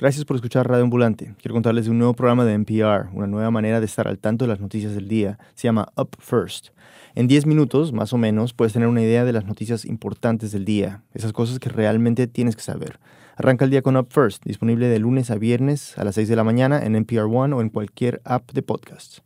Gracias 0.00 0.24
por 0.24 0.34
escuchar 0.36 0.66
Radio 0.66 0.84
Ambulante. 0.84 1.34
Quiero 1.42 1.52
contarles 1.52 1.84
de 1.84 1.90
un 1.90 1.98
nuevo 1.98 2.14
programa 2.14 2.46
de 2.46 2.54
NPR, 2.54 3.10
una 3.12 3.26
nueva 3.26 3.50
manera 3.50 3.80
de 3.80 3.84
estar 3.84 4.08
al 4.08 4.18
tanto 4.18 4.46
de 4.46 4.48
las 4.48 4.58
noticias 4.58 4.94
del 4.94 5.08
día. 5.08 5.38
Se 5.54 5.68
llama 5.68 5.92
Up 5.94 6.16
First. 6.18 6.68
En 7.14 7.28
10 7.28 7.44
minutos, 7.44 7.92
más 7.92 8.14
o 8.14 8.16
menos, 8.16 8.54
puedes 8.54 8.72
tener 8.72 8.88
una 8.88 9.02
idea 9.02 9.26
de 9.26 9.34
las 9.34 9.44
noticias 9.44 9.84
importantes 9.84 10.52
del 10.52 10.64
día, 10.64 11.02
esas 11.12 11.34
cosas 11.34 11.58
que 11.58 11.68
realmente 11.68 12.26
tienes 12.26 12.56
que 12.56 12.62
saber. 12.62 12.98
Arranca 13.36 13.66
el 13.66 13.70
día 13.70 13.82
con 13.82 13.98
Up 13.98 14.06
First, 14.08 14.42
disponible 14.46 14.88
de 14.88 15.00
lunes 15.00 15.30
a 15.30 15.36
viernes 15.36 15.98
a 15.98 16.04
las 16.04 16.14
6 16.14 16.30
de 16.30 16.36
la 16.36 16.44
mañana 16.44 16.82
en 16.82 16.96
NPR 16.96 17.26
One 17.30 17.54
o 17.54 17.60
en 17.60 17.68
cualquier 17.68 18.22
app 18.24 18.52
de 18.52 18.62
podcast. 18.62 19.18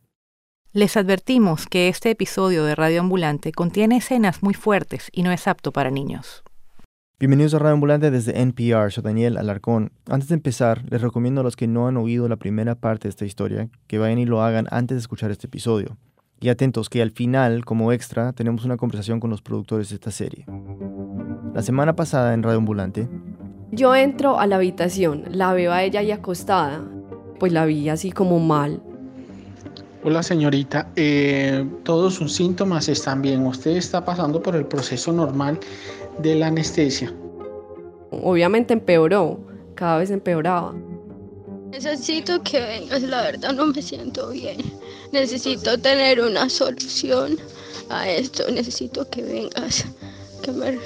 Les 0.73 0.97
advertimos 0.97 1.67
que 1.67 1.87
este 1.87 2.09
episodio 2.09 2.65
de 2.65 2.75
Radio 2.75 2.99
Ambulante 2.99 3.53
contiene 3.53 3.95
escenas 3.95 4.43
muy 4.43 4.53
fuertes 4.53 5.07
y 5.13 5.23
no 5.23 5.31
es 5.31 5.47
apto 5.47 5.71
para 5.71 5.89
niños. 5.89 6.43
Bienvenidos 7.17 7.53
a 7.53 7.59
Radio 7.59 7.75
Ambulante 7.75 8.11
desde 8.11 8.41
NPR, 8.41 8.91
soy 8.91 9.01
Daniel 9.01 9.37
Alarcón. 9.37 9.93
Antes 10.09 10.27
de 10.27 10.35
empezar, 10.35 10.83
les 10.89 10.99
recomiendo 11.01 11.39
a 11.39 11.45
los 11.45 11.55
que 11.55 11.65
no 11.65 11.87
han 11.87 11.95
oído 11.95 12.27
la 12.27 12.35
primera 12.35 12.75
parte 12.75 13.03
de 13.07 13.11
esta 13.11 13.23
historia 13.23 13.69
que 13.87 13.97
vayan 13.97 14.19
y 14.19 14.25
lo 14.25 14.41
hagan 14.41 14.67
antes 14.69 14.95
de 14.95 14.99
escuchar 14.99 15.31
este 15.31 15.47
episodio. 15.47 15.95
Y 16.41 16.49
atentos 16.49 16.89
que 16.89 17.01
al 17.01 17.11
final, 17.11 17.63
como 17.63 17.93
extra, 17.93 18.33
tenemos 18.33 18.65
una 18.65 18.75
conversación 18.75 19.21
con 19.21 19.29
los 19.29 19.41
productores 19.41 19.87
de 19.87 19.95
esta 19.95 20.11
serie. 20.11 20.45
La 21.53 21.61
semana 21.61 21.95
pasada 21.95 22.33
en 22.33 22.43
Radio 22.43 22.57
Ambulante... 22.57 23.07
Yo 23.71 23.95
entro 23.95 24.37
a 24.37 24.45
la 24.45 24.57
habitación, 24.57 25.23
la 25.29 25.53
veo 25.53 25.71
a 25.71 25.83
ella 25.83 26.01
ahí 26.01 26.11
acostada, 26.11 26.83
pues 27.39 27.53
la 27.53 27.65
vi 27.65 27.87
así 27.87 28.11
como 28.11 28.39
mal. 28.39 28.81
Hola 30.03 30.21
señorita, 30.21 30.91
eh, 30.95 31.67
todos 31.83 32.13
sus 32.13 32.33
síntomas 32.33 32.89
están 32.89 33.23
bien. 33.23 33.43
Usted 33.43 33.71
está 33.71 34.05
pasando 34.05 34.39
por 34.39 34.55
el 34.55 34.67
proceso 34.67 35.11
normal 35.11 35.59
de 36.19 36.35
la 36.35 36.47
anestesia. 36.47 37.13
Obviamente 38.11 38.73
empeoró, 38.73 39.39
cada 39.75 39.97
vez 39.97 40.11
empeoraba. 40.11 40.73
Necesito 41.71 42.41
que 42.41 42.61
vengas, 42.61 43.01
la 43.03 43.23
verdad 43.23 43.53
no 43.53 43.67
me 43.67 43.81
siento 43.81 44.29
bien. 44.29 44.57
Necesito 45.11 45.77
tener 45.77 46.21
una 46.21 46.49
solución 46.49 47.37
a 47.89 48.07
esto, 48.09 48.43
necesito 48.51 49.09
que 49.09 49.23
vengas. 49.23 49.85
Que 50.41 50.51
me... 50.51 50.77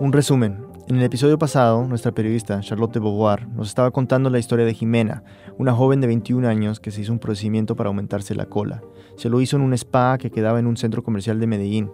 Un 0.00 0.12
resumen. 0.12 0.66
En 0.88 0.96
el 0.96 1.04
episodio 1.04 1.38
pasado, 1.38 1.86
nuestra 1.86 2.12
periodista 2.12 2.60
Charlotte 2.60 2.94
de 2.94 3.00
Beauvoir 3.00 3.46
nos 3.48 3.68
estaba 3.68 3.92
contando 3.92 4.30
la 4.30 4.40
historia 4.40 4.66
de 4.66 4.74
Jimena, 4.74 5.22
una 5.56 5.72
joven 5.72 6.00
de 6.00 6.08
21 6.08 6.46
años 6.48 6.80
que 6.80 6.90
se 6.90 7.02
hizo 7.02 7.12
un 7.12 7.20
procedimiento 7.20 7.76
para 7.76 7.88
aumentarse 7.88 8.34
la 8.34 8.46
cola. 8.46 8.82
Se 9.16 9.28
lo 9.28 9.40
hizo 9.40 9.56
en 9.56 9.62
un 9.62 9.74
spa 9.74 10.18
que 10.18 10.30
quedaba 10.30 10.58
en 10.58 10.66
un 10.66 10.76
centro 10.76 11.04
comercial 11.04 11.38
de 11.38 11.46
Medellín 11.46 11.90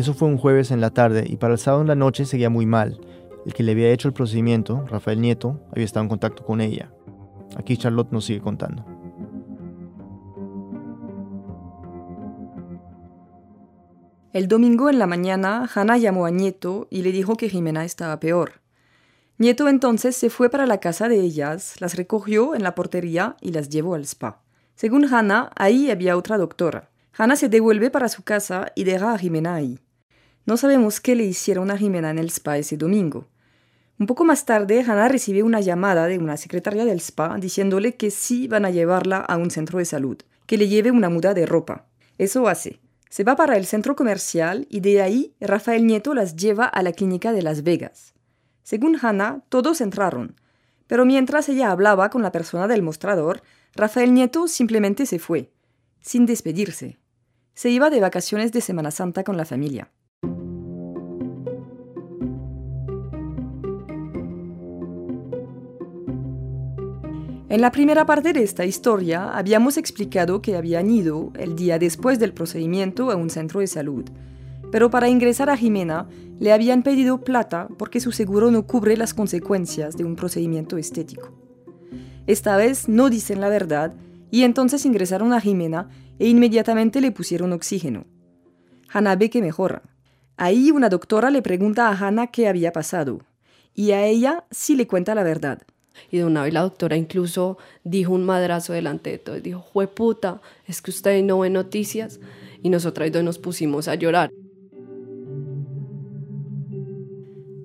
eso 0.00 0.14
fue 0.14 0.28
un 0.28 0.38
jueves 0.38 0.70
en 0.70 0.80
la 0.80 0.90
tarde 0.90 1.24
y 1.28 1.36
para 1.36 1.54
el 1.54 1.58
sábado 1.58 1.82
en 1.82 1.88
la 1.88 1.94
noche 1.94 2.24
seguía 2.24 2.50
muy 2.50 2.66
mal. 2.66 3.00
El 3.46 3.54
que 3.54 3.62
le 3.62 3.72
había 3.72 3.90
hecho 3.90 4.08
el 4.08 4.14
procedimiento, 4.14 4.84
Rafael 4.86 5.20
Nieto, 5.20 5.60
había 5.70 5.84
estado 5.84 6.04
en 6.04 6.08
contacto 6.08 6.44
con 6.44 6.60
ella. 6.60 6.92
Aquí 7.56 7.76
Charlotte 7.76 8.12
nos 8.12 8.24
sigue 8.24 8.40
contando. 8.40 8.84
El 14.32 14.46
domingo 14.46 14.88
en 14.88 14.98
la 14.98 15.06
mañana, 15.06 15.68
Hannah 15.74 15.98
llamó 15.98 16.24
a 16.24 16.30
Nieto 16.30 16.86
y 16.90 17.02
le 17.02 17.10
dijo 17.10 17.34
que 17.34 17.48
Jimena 17.48 17.84
estaba 17.84 18.20
peor. 18.20 18.60
Nieto 19.38 19.68
entonces 19.68 20.14
se 20.14 20.30
fue 20.30 20.50
para 20.50 20.66
la 20.66 20.78
casa 20.78 21.08
de 21.08 21.18
ellas, 21.18 21.80
las 21.80 21.96
recogió 21.96 22.54
en 22.54 22.62
la 22.62 22.74
portería 22.74 23.36
y 23.40 23.50
las 23.50 23.70
llevó 23.70 23.94
al 23.94 24.02
spa. 24.02 24.42
Según 24.76 25.12
Hannah, 25.12 25.50
ahí 25.56 25.90
había 25.90 26.16
otra 26.16 26.38
doctora. 26.38 26.90
Hannah 27.18 27.36
se 27.36 27.48
devuelve 27.48 27.90
para 27.90 28.08
su 28.08 28.22
casa 28.22 28.70
y 28.76 28.84
deja 28.84 29.12
a 29.12 29.18
Jimena 29.18 29.54
ahí. 29.54 29.80
No 30.50 30.56
sabemos 30.56 31.00
qué 31.00 31.14
le 31.14 31.22
hicieron 31.22 31.70
a 31.70 31.78
Jimena 31.78 32.10
en 32.10 32.18
el 32.18 32.26
spa 32.26 32.58
ese 32.58 32.76
domingo. 32.76 33.28
Un 34.00 34.06
poco 34.06 34.24
más 34.24 34.46
tarde, 34.46 34.80
Hannah 34.80 35.06
recibe 35.06 35.44
una 35.44 35.60
llamada 35.60 36.08
de 36.08 36.18
una 36.18 36.36
secretaria 36.36 36.84
del 36.84 36.98
spa 36.98 37.36
diciéndole 37.38 37.94
que 37.94 38.10
sí 38.10 38.48
van 38.48 38.64
a 38.64 38.70
llevarla 38.70 39.18
a 39.18 39.36
un 39.36 39.52
centro 39.52 39.78
de 39.78 39.84
salud, 39.84 40.18
que 40.46 40.58
le 40.58 40.66
lleve 40.66 40.90
una 40.90 41.08
muda 41.08 41.34
de 41.34 41.46
ropa. 41.46 41.86
Eso 42.18 42.48
hace. 42.48 42.80
Se 43.08 43.22
va 43.22 43.36
para 43.36 43.56
el 43.56 43.64
centro 43.64 43.94
comercial 43.94 44.66
y 44.68 44.80
de 44.80 45.00
ahí 45.00 45.36
Rafael 45.38 45.86
Nieto 45.86 46.14
las 46.14 46.34
lleva 46.34 46.64
a 46.64 46.82
la 46.82 46.94
clínica 46.94 47.32
de 47.32 47.42
Las 47.42 47.62
Vegas. 47.62 48.12
Según 48.64 48.98
Hannah, 49.00 49.44
todos 49.50 49.80
entraron, 49.80 50.34
pero 50.88 51.04
mientras 51.04 51.48
ella 51.48 51.70
hablaba 51.70 52.10
con 52.10 52.22
la 52.22 52.32
persona 52.32 52.66
del 52.66 52.82
mostrador, 52.82 53.40
Rafael 53.76 54.12
Nieto 54.12 54.48
simplemente 54.48 55.06
se 55.06 55.20
fue, 55.20 55.52
sin 56.00 56.26
despedirse. 56.26 56.98
Se 57.54 57.70
iba 57.70 57.88
de 57.88 58.00
vacaciones 58.00 58.50
de 58.50 58.60
Semana 58.60 58.90
Santa 58.90 59.22
con 59.22 59.36
la 59.36 59.44
familia. 59.44 59.92
En 67.50 67.60
la 67.60 67.72
primera 67.72 68.06
parte 68.06 68.32
de 68.32 68.44
esta 68.44 68.64
historia 68.64 69.36
habíamos 69.36 69.76
explicado 69.76 70.40
que 70.40 70.54
habían 70.54 70.88
ido 70.88 71.32
el 71.36 71.56
día 71.56 71.80
después 71.80 72.20
del 72.20 72.32
procedimiento 72.32 73.10
a 73.10 73.16
un 73.16 73.28
centro 73.28 73.58
de 73.58 73.66
salud, 73.66 74.04
pero 74.70 74.88
para 74.88 75.08
ingresar 75.08 75.50
a 75.50 75.56
Jimena 75.56 76.08
le 76.38 76.52
habían 76.52 76.84
pedido 76.84 77.24
plata 77.24 77.66
porque 77.76 77.98
su 77.98 78.12
seguro 78.12 78.52
no 78.52 78.68
cubre 78.68 78.96
las 78.96 79.14
consecuencias 79.14 79.96
de 79.96 80.04
un 80.04 80.14
procedimiento 80.14 80.78
estético. 80.78 81.32
Esta 82.28 82.56
vez 82.56 82.88
no 82.88 83.10
dicen 83.10 83.40
la 83.40 83.48
verdad 83.48 83.94
y 84.30 84.44
entonces 84.44 84.86
ingresaron 84.86 85.32
a 85.32 85.40
Jimena 85.40 85.88
e 86.20 86.28
inmediatamente 86.28 87.00
le 87.00 87.10
pusieron 87.10 87.52
oxígeno. 87.52 88.04
Hannah 88.92 89.16
ve 89.16 89.28
que 89.28 89.42
mejora. 89.42 89.82
Ahí 90.36 90.70
una 90.70 90.88
doctora 90.88 91.30
le 91.30 91.42
pregunta 91.42 91.88
a 91.88 91.98
Hannah 91.98 92.28
qué 92.28 92.46
había 92.46 92.72
pasado 92.72 93.22
y 93.74 93.90
a 93.90 94.06
ella 94.06 94.44
sí 94.52 94.76
le 94.76 94.86
cuenta 94.86 95.16
la 95.16 95.24
verdad. 95.24 95.62
Y 96.10 96.18
de 96.18 96.24
una 96.24 96.42
vez 96.42 96.52
la 96.54 96.62
doctora 96.62 96.96
incluso 96.96 97.58
dijo 97.84 98.12
un 98.12 98.24
madrazo 98.24 98.72
delante 98.72 99.10
de 99.10 99.18
todo. 99.18 99.40
Dijo, 99.40 99.60
jue 99.60 99.86
puta, 99.86 100.40
es 100.66 100.82
que 100.82 100.90
usted 100.90 101.22
no 101.22 101.40
ve 101.40 101.50
noticias. 101.50 102.20
Y 102.62 102.68
nosotras 102.68 103.10
dos 103.12 103.24
nos 103.24 103.38
pusimos 103.38 103.88
a 103.88 103.94
llorar. 103.94 104.30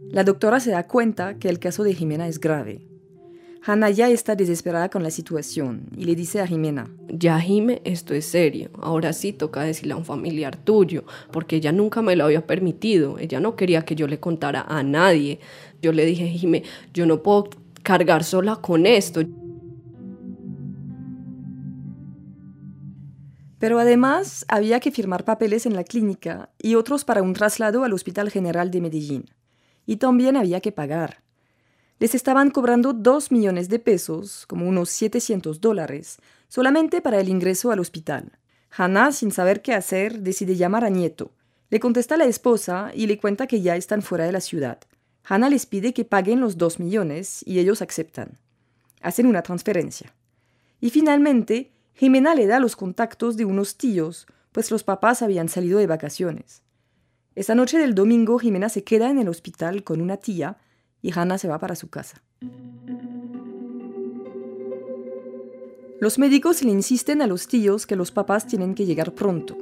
La 0.09 0.23
doctora 0.23 0.61
se 0.61 0.71
da 0.71 0.87
cuenta 0.87 1.37
que 1.39 1.49
el 1.49 1.59
caso 1.59 1.83
de 1.83 1.93
Jimena 1.93 2.27
es 2.27 2.39
grave. 2.39 2.87
Hannah 3.67 3.89
ya 3.89 4.09
está 4.09 4.35
desesperada 4.35 4.89
con 4.89 5.01
la 5.01 5.09
situación 5.09 5.87
y 5.97 6.05
le 6.05 6.15
dice 6.15 6.39
a 6.39 6.45
Jimena, 6.45 6.87
ya 7.09 7.39
Jime, 7.39 7.81
esto 7.83 8.13
es 8.13 8.25
serio, 8.25 8.69
ahora 8.79 9.11
sí 9.11 9.33
toca 9.33 9.63
decirle 9.63 9.93
a 9.93 9.97
un 9.97 10.05
familiar 10.05 10.55
tuyo, 10.55 11.03
porque 11.31 11.55
ella 11.55 11.71
nunca 11.71 12.03
me 12.03 12.15
lo 12.15 12.25
había 12.25 12.45
permitido, 12.45 13.17
ella 13.17 13.39
no 13.39 13.55
quería 13.55 13.81
que 13.81 13.95
yo 13.95 14.07
le 14.07 14.19
contara 14.19 14.61
a 14.67 14.83
nadie. 14.83 15.39
Yo 15.81 15.93
le 15.93 16.05
dije, 16.05 16.27
Jime, 16.27 16.61
yo 16.93 17.07
no 17.07 17.23
puedo 17.23 17.49
cargar 17.85 18.23
sola 18.23 18.57
con 18.57 18.85
esto. 18.85 19.21
Pero 23.59 23.79
además 23.79 24.43
había 24.49 24.81
que 24.81 24.91
firmar 24.91 25.23
papeles 25.23 25.65
en 25.65 25.75
la 25.75 25.85
clínica 25.85 26.49
y 26.61 26.75
otros 26.75 27.05
para 27.05 27.21
un 27.21 27.33
traslado 27.33 27.83
al 27.83 27.93
Hospital 27.93 28.29
General 28.29 28.69
de 28.71 28.81
Medellín. 28.81 29.25
Y 29.85 29.97
también 29.97 30.35
había 30.35 30.59
que 30.59 30.73
pagar. 30.73 31.21
Les 31.99 32.15
estaban 32.15 32.49
cobrando 32.49 32.91
dos 32.91 33.31
millones 33.31 33.69
de 33.69 33.79
pesos, 33.79 34.45
como 34.47 34.67
unos 34.67 34.89
700 34.89 35.61
dólares, 35.61 36.17
solamente 36.49 37.01
para 37.01 37.19
el 37.19 37.29
ingreso 37.29 37.71
al 37.71 37.79
hospital. 37.79 38.31
Hannah, 38.75 39.11
sin 39.11 39.31
saber 39.31 39.61
qué 39.61 39.73
hacer, 39.73 40.19
decide 40.19 40.55
llamar 40.55 40.83
a 40.83 40.89
Nieto. 40.89 41.31
Le 41.69 41.79
contesta 41.79 42.17
la 42.17 42.25
esposa 42.25 42.91
y 42.93 43.05
le 43.05 43.17
cuenta 43.17 43.47
que 43.47 43.61
ya 43.61 43.75
están 43.75 44.01
fuera 44.01 44.25
de 44.25 44.31
la 44.31 44.41
ciudad. 44.41 44.79
Hannah 45.27 45.49
les 45.49 45.65
pide 45.65 45.93
que 45.93 46.05
paguen 46.05 46.39
los 46.39 46.57
dos 46.57 46.79
millones 46.79 47.41
y 47.45 47.59
ellos 47.59 47.81
aceptan. 47.81 48.37
Hacen 49.01 49.25
una 49.25 49.41
transferencia. 49.41 50.13
Y 50.79 50.91
finalmente, 50.91 51.71
Jimena 51.95 52.35
le 52.35 52.45
da 52.45 52.59
los 52.59 52.75
contactos 52.75 53.35
de 53.35 53.45
unos 53.45 53.77
tíos, 53.77 54.27
pues 54.51 54.69
los 54.69 54.83
papás 54.83 55.23
habían 55.23 55.49
salido 55.49 55.79
de 55.79 55.87
vacaciones. 55.87 56.61
Esa 57.33 57.55
noche 57.55 57.79
del 57.79 57.95
domingo, 57.95 58.37
Jimena 58.37 58.69
se 58.69 58.83
queda 58.83 59.09
en 59.09 59.17
el 59.17 59.27
hospital 59.27 59.83
con 59.83 59.99
una 59.99 60.17
tía 60.17 60.57
y 61.01 61.11
Hannah 61.17 61.39
se 61.39 61.47
va 61.47 61.57
para 61.57 61.75
su 61.75 61.89
casa. 61.89 62.21
Los 65.99 66.19
médicos 66.19 66.61
le 66.61 66.71
insisten 66.71 67.21
a 67.21 67.27
los 67.27 67.47
tíos 67.47 67.87
que 67.87 67.95
los 67.95 68.11
papás 68.11 68.45
tienen 68.45 68.75
que 68.75 68.85
llegar 68.85 69.15
pronto. 69.15 69.57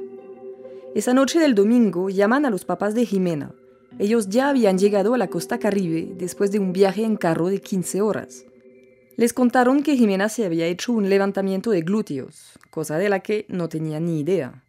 Esa 0.94 1.14
noche 1.14 1.38
del 1.38 1.54
domingo 1.54 2.10
llaman 2.10 2.44
a 2.44 2.50
los 2.50 2.64
papás 2.64 2.94
de 2.94 3.06
Jimena, 3.06 3.52
ellos 3.98 4.28
ya 4.28 4.48
habían 4.48 4.78
llegado 4.78 5.14
a 5.14 5.18
la 5.18 5.28
costa 5.28 5.58
caribe 5.58 6.08
después 6.16 6.50
de 6.50 6.58
un 6.58 6.72
viaje 6.72 7.04
en 7.04 7.16
carro 7.16 7.48
de 7.48 7.60
15 7.60 8.00
horas. 8.00 8.44
Les 9.16 9.32
contaron 9.32 9.82
que 9.82 9.96
Jimena 9.96 10.28
se 10.28 10.44
había 10.44 10.66
hecho 10.66 10.92
un 10.92 11.08
levantamiento 11.08 11.70
de 11.70 11.82
glúteos, 11.82 12.52
cosa 12.70 12.98
de 12.98 13.08
la 13.08 13.20
que 13.20 13.46
no 13.48 13.68
tenían 13.68 14.06
ni 14.06 14.20
idea. 14.20 14.64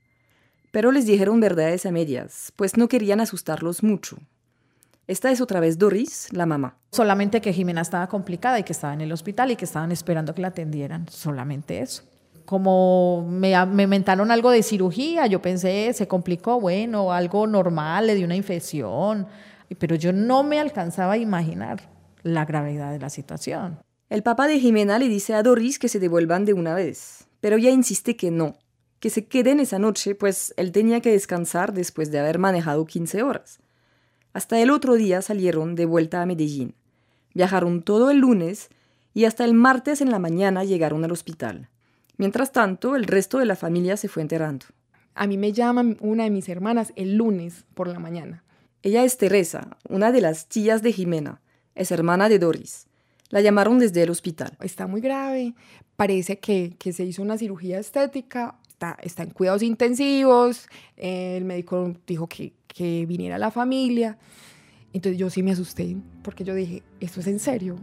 Pero 0.71 0.91
les 0.91 1.05
dijeron 1.05 1.39
verdades 1.39 1.85
a 1.85 1.91
medias, 1.91 2.53
pues 2.55 2.77
no 2.77 2.87
querían 2.87 3.21
asustarlos 3.21 3.81
mucho. 3.81 4.17
Esta 5.07 5.31
es 5.31 5.41
otra 5.41 5.59
vez 5.59 5.77
Doris, 5.77 6.27
la 6.31 6.45
mamá. 6.45 6.77
Solamente 6.91 7.41
que 7.41 7.53
Jimena 7.53 7.81
estaba 7.81 8.07
complicada 8.07 8.59
y 8.59 8.63
que 8.63 8.73
estaba 8.73 8.93
en 8.93 9.01
el 9.01 9.11
hospital 9.11 9.51
y 9.51 9.55
que 9.55 9.65
estaban 9.65 9.91
esperando 9.91 10.35
que 10.35 10.41
la 10.41 10.49
atendieran. 10.49 11.07
Solamente 11.09 11.79
eso 11.79 12.03
como 12.45 13.27
me, 13.29 13.53
me 13.65 13.87
mentaron 13.87 14.31
algo 14.31 14.51
de 14.51 14.63
cirugía, 14.63 15.27
yo 15.27 15.41
pensé, 15.41 15.91
se 15.93 16.07
complicó, 16.07 16.59
bueno, 16.59 17.11
algo 17.11 17.47
normal, 17.47 18.07
le 18.07 18.15
dio 18.15 18.25
una 18.25 18.35
infección, 18.35 19.27
pero 19.79 19.95
yo 19.95 20.13
no 20.13 20.43
me 20.43 20.59
alcanzaba 20.59 21.13
a 21.13 21.17
imaginar 21.17 21.89
la 22.23 22.45
gravedad 22.45 22.91
de 22.91 22.99
la 22.99 23.09
situación. 23.09 23.79
El 24.09 24.23
papá 24.23 24.47
de 24.47 24.59
Jimena 24.59 24.99
le 24.99 25.07
dice 25.07 25.33
a 25.33 25.43
Doris 25.43 25.79
que 25.79 25.89
se 25.89 25.99
devuelvan 25.99 26.45
de 26.45 26.53
una 26.53 26.75
vez, 26.75 27.27
pero 27.41 27.57
ella 27.57 27.71
insiste 27.71 28.15
que 28.15 28.31
no, 28.31 28.55
que 28.99 29.09
se 29.09 29.25
queden 29.25 29.59
esa 29.59 29.79
noche, 29.79 30.15
pues 30.15 30.53
él 30.57 30.71
tenía 30.71 31.01
que 31.01 31.11
descansar 31.11 31.73
después 31.73 32.11
de 32.11 32.19
haber 32.19 32.39
manejado 32.39 32.85
15 32.85 33.23
horas. 33.23 33.59
Hasta 34.33 34.59
el 34.59 34.69
otro 34.69 34.95
día 34.95 35.21
salieron 35.21 35.75
de 35.75 35.85
vuelta 35.85 36.21
a 36.21 36.25
Medellín. 36.25 36.75
Viajaron 37.33 37.83
todo 37.83 38.09
el 38.11 38.17
lunes 38.17 38.69
y 39.13 39.25
hasta 39.25 39.45
el 39.45 39.53
martes 39.53 40.01
en 40.01 40.11
la 40.11 40.19
mañana 40.19 40.63
llegaron 40.63 41.03
al 41.03 41.11
hospital. 41.11 41.69
Mientras 42.17 42.51
tanto, 42.51 42.95
el 42.95 43.05
resto 43.05 43.39
de 43.39 43.45
la 43.45 43.55
familia 43.55 43.97
se 43.97 44.07
fue 44.07 44.21
enterando. 44.21 44.65
A 45.13 45.27
mí 45.27 45.37
me 45.37 45.53
llama 45.53 45.95
una 46.01 46.25
de 46.25 46.29
mis 46.29 46.49
hermanas 46.49 46.93
el 46.95 47.15
lunes 47.15 47.65
por 47.73 47.87
la 47.87 47.99
mañana. 47.99 48.43
Ella 48.83 49.03
es 49.03 49.17
Teresa, 49.17 49.77
una 49.89 50.11
de 50.11 50.21
las 50.21 50.47
tías 50.47 50.81
de 50.81 50.93
Jimena. 50.93 51.41
Es 51.73 51.91
hermana 51.91 52.29
de 52.29 52.39
Doris. 52.39 52.87
La 53.29 53.41
llamaron 53.41 53.79
desde 53.79 54.03
el 54.03 54.09
hospital. 54.09 54.55
Está 54.61 54.87
muy 54.87 55.01
grave. 55.01 55.55
Parece 55.95 56.39
que, 56.39 56.75
se 56.93 57.03
hizo 57.03 57.21
una 57.21 57.37
cirugía 57.37 57.79
estética. 57.79 58.59
Está, 58.67 58.97
está 59.01 59.23
en 59.23 59.31
cuidados 59.31 59.63
intensivos. 59.63 60.67
el 60.97 61.45
médico 61.45 61.93
dijo 62.05 62.27
que, 62.27 62.53
que 62.67 63.05
viniera 63.05 63.37
la 63.37 63.51
familia. 63.51 64.17
Entonces 64.93 65.19
yo 65.19 65.29
sí 65.29 65.43
me 65.43 65.51
asusté 65.51 65.97
porque 66.21 66.43
yo 66.43 66.53
dije, 66.53 66.83
¿esto 66.99 67.19
es 67.19 67.27
en 67.27 67.39
serio? 67.39 67.77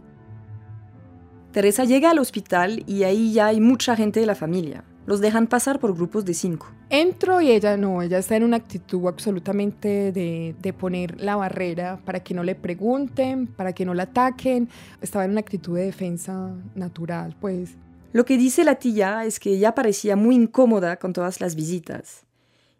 Teresa 1.53 1.85
llega 1.85 2.09
al 2.09 2.17
hospital 2.17 2.83
y 2.87 3.03
ahí 3.03 3.31
ya 3.31 3.45
hay 3.45 3.61
mucha 3.61 3.95
gente 3.95 4.19
de 4.19 4.25
la 4.25 4.33
familia. 4.33 4.83
Los 5.05 5.21
dejan 5.21 5.45
pasar 5.45 5.79
por 5.79 5.93
grupos 5.93 6.25
de 6.25 6.33
cinco. 6.33 6.71
Entro 6.89 7.41
y 7.41 7.51
ella 7.51 7.77
no, 7.77 8.01
ella 8.01 8.17
está 8.17 8.35
en 8.35 8.43
una 8.43 8.57
actitud 8.57 9.05
absolutamente 9.05 10.11
de, 10.11 10.55
de, 10.59 10.73
poner 10.73 11.21
la 11.21 11.35
barrera 11.35 11.99
para 12.05 12.21
que 12.21 12.33
no 12.33 12.41
le 12.41 12.55
pregunten, 12.55 13.45
para 13.45 13.71
que 13.71 13.85
no 13.85 13.93
la 13.93 14.03
ataquen. 14.03 14.67
Estaba 14.99 15.25
en 15.25 15.31
una 15.31 15.41
actitud 15.41 15.75
de 15.75 15.85
defensa 15.85 16.55
natural, 16.73 17.35
pues. 17.39 17.75
Lo 18.13 18.25
que 18.25 18.39
dice 18.39 18.63
la 18.63 18.75
tía 18.75 19.23
es 19.23 19.39
que 19.39 19.51
ella 19.51 19.75
parecía 19.75 20.15
muy 20.15 20.33
incómoda 20.33 20.97
con 20.97 21.13
todas 21.13 21.39
las 21.39 21.53
visitas. 21.53 22.25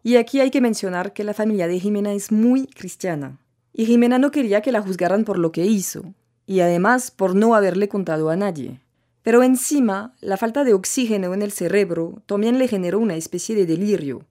Y 0.01 0.15
aquí 0.15 0.39
hay 0.39 0.49
que 0.49 0.61
mencionar 0.61 1.13
que 1.13 1.23
la 1.23 1.35
familia 1.35 1.67
de 1.67 1.79
Jimena 1.79 2.11
es 2.13 2.31
muy 2.31 2.65
cristiana. 2.65 3.37
Y 3.71 3.85
Jimena 3.85 4.17
no 4.17 4.31
quería 4.31 4.61
que 4.61 4.71
la 4.71 4.81
juzgaran 4.81 5.25
por 5.25 5.37
lo 5.37 5.51
que 5.51 5.63
hizo, 5.65 6.15
y 6.45 6.59
además 6.59 7.11
por 7.11 7.35
no 7.35 7.55
haberle 7.55 7.87
contado 7.87 8.29
a 8.29 8.35
nadie. 8.35 8.81
Pero 9.21 9.41
encima, 9.41 10.13
la 10.19 10.37
falta 10.37 10.63
de 10.63 10.73
oxígeno 10.73 11.33
en 11.33 11.41
el 11.41 11.51
cerebro 11.51 12.21
también 12.25 12.59
le 12.59 12.67
generó 12.67 12.99
una 12.99 13.15
especie 13.15 13.55
de 13.55 13.65
delirio. 13.65 14.25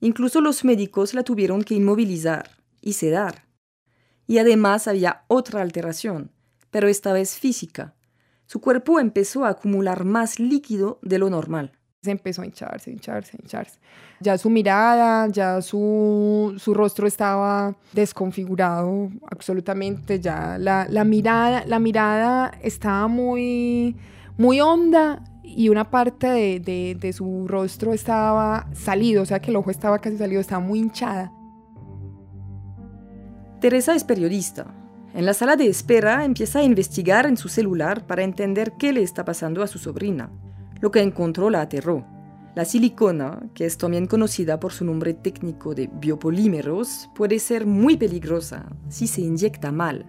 Incluso 0.00 0.40
los 0.40 0.64
médicos 0.64 1.14
la 1.14 1.24
tuvieron 1.24 1.62
que 1.62 1.74
inmovilizar 1.74 2.50
y 2.80 2.92
sedar. 2.94 3.44
Y 4.26 4.38
además 4.38 4.86
había 4.86 5.24
otra 5.28 5.62
alteración, 5.62 6.30
pero 6.70 6.88
esta 6.88 7.12
vez 7.12 7.36
física. 7.38 7.94
Su 8.46 8.60
cuerpo 8.60 9.00
empezó 9.00 9.44
a 9.44 9.50
acumular 9.50 10.04
más 10.04 10.38
líquido 10.38 10.98
de 11.02 11.18
lo 11.18 11.30
normal. 11.30 11.72
Se 12.02 12.10
empezó 12.10 12.42
a 12.42 12.46
hincharse, 12.46 12.90
hincharse, 12.90 13.38
hincharse. 13.40 13.78
Ya 14.18 14.36
su 14.36 14.50
mirada, 14.50 15.28
ya 15.28 15.62
su, 15.62 16.52
su 16.58 16.74
rostro 16.74 17.06
estaba 17.06 17.76
desconfigurado 17.92 19.08
absolutamente. 19.30 20.18
Ya 20.18 20.58
la, 20.58 20.88
la, 20.90 21.04
mirada, 21.04 21.64
la 21.64 21.78
mirada 21.78 22.58
estaba 22.60 23.06
muy, 23.06 23.94
muy 24.36 24.60
honda 24.60 25.22
y 25.44 25.68
una 25.68 25.90
parte 25.92 26.26
de, 26.26 26.58
de, 26.58 26.96
de 26.98 27.12
su 27.12 27.46
rostro 27.46 27.92
estaba 27.92 28.68
salido, 28.72 29.22
o 29.22 29.26
sea 29.26 29.40
que 29.40 29.50
el 29.52 29.56
ojo 29.56 29.70
estaba 29.70 30.00
casi 30.00 30.18
salido, 30.18 30.40
estaba 30.40 30.60
muy 30.64 30.80
hinchada. 30.80 31.30
Teresa 33.60 33.94
es 33.94 34.02
periodista. 34.02 34.66
En 35.14 35.24
la 35.24 35.34
sala 35.34 35.54
de 35.54 35.68
espera 35.68 36.24
empieza 36.24 36.58
a 36.58 36.64
investigar 36.64 37.26
en 37.26 37.36
su 37.36 37.48
celular 37.48 38.08
para 38.08 38.24
entender 38.24 38.72
qué 38.76 38.92
le 38.92 39.04
está 39.04 39.24
pasando 39.24 39.62
a 39.62 39.68
su 39.68 39.78
sobrina. 39.78 40.30
Lo 40.82 40.90
que 40.90 41.00
encontró 41.00 41.48
la 41.48 41.60
aterró. 41.60 42.04
La 42.56 42.64
silicona, 42.64 43.40
que 43.54 43.64
es 43.64 43.78
también 43.78 44.06
conocida 44.06 44.58
por 44.58 44.72
su 44.72 44.84
nombre 44.84 45.14
técnico 45.14 45.76
de 45.76 45.88
biopolímeros, 45.88 47.08
puede 47.14 47.38
ser 47.38 47.66
muy 47.66 47.96
peligrosa 47.96 48.66
si 48.88 49.06
se 49.06 49.20
inyecta 49.20 49.70
mal. 49.70 50.04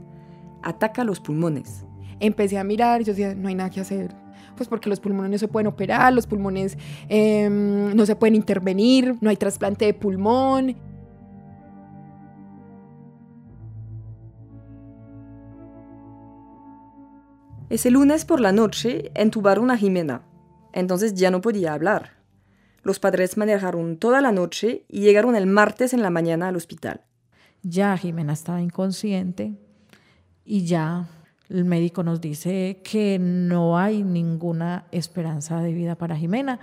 Ataca 0.64 1.04
los 1.04 1.20
pulmones. 1.20 1.86
Empecé 2.20 2.58
a 2.58 2.64
mirar 2.64 3.02
y 3.02 3.04
yo 3.04 3.14
decía, 3.14 3.36
no 3.36 3.50
hay 3.50 3.56
nada 3.56 3.70
que 3.70 3.82
hacer. 3.82 4.16
Pues 4.58 4.68
porque 4.68 4.90
los 4.90 5.00
pulmones 5.00 5.30
no 5.30 5.38
se 5.38 5.48
pueden 5.48 5.68
operar, 5.68 6.12
los 6.12 6.26
pulmones 6.26 6.76
em, 7.08 7.96
no 7.96 8.06
se 8.08 8.16
pueden 8.16 8.34
intervenir, 8.34 9.16
no 9.22 9.30
hay 9.30 9.38
trasplante 9.38 9.86
de 9.86 9.94
pulmón. 9.94 10.76
Ese 17.70 17.92
lunes 17.92 18.26
por 18.26 18.40
la 18.40 18.52
noche 18.52 19.12
entubaron 19.14 19.70
a 19.70 19.78
Jimena, 19.78 20.24
entonces 20.74 21.14
ya 21.14 21.32
no 21.32 21.42
podía 21.42 21.74
hablar. 21.74 22.18
Los 22.84 23.00
padres 23.00 23.38
manejaron 23.38 23.98
toda 23.98 24.20
la 24.20 24.34
noche 24.34 24.84
y 24.90 25.02
llegaron 25.02 25.36
el 25.36 25.48
martes 25.48 25.94
en 25.94 26.02
la 26.02 26.10
mañana 26.10 26.50
al 26.50 26.58
hospital. 26.58 27.02
Ya 27.62 27.96
Jimena 27.98 28.34
estaba 28.34 28.62
inconsciente 28.62 29.54
y 30.44 30.66
ya 30.66 31.08
el 31.50 31.64
médico 31.64 32.04
nos 32.04 32.20
dice 32.20 32.82
que 32.84 33.20
no 33.20 33.78
hay 33.78 34.04
ninguna 34.04 34.86
esperanza 34.92 35.62
de 35.62 35.72
vida 35.72 35.96
para 35.96 36.18
Jimena 36.18 36.60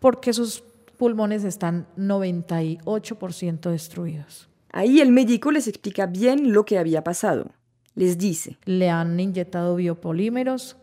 porque 0.00 0.34
sus 0.34 0.62
pulmones 0.98 1.44
están 1.44 1.86
98% 1.96 3.70
destruidos. 3.70 4.50
Ahí 4.70 5.00
el 5.00 5.12
médico 5.12 5.50
les 5.50 5.68
explica 5.68 6.06
bien 6.06 6.52
lo 6.52 6.64
que 6.64 6.78
había 6.78 7.04
pasado. 7.04 7.52
Les 7.94 8.18
dice, 8.18 8.58
le 8.64 8.90
han 8.90 9.18
inyectado 9.18 9.76
biopolímeros 9.76 10.76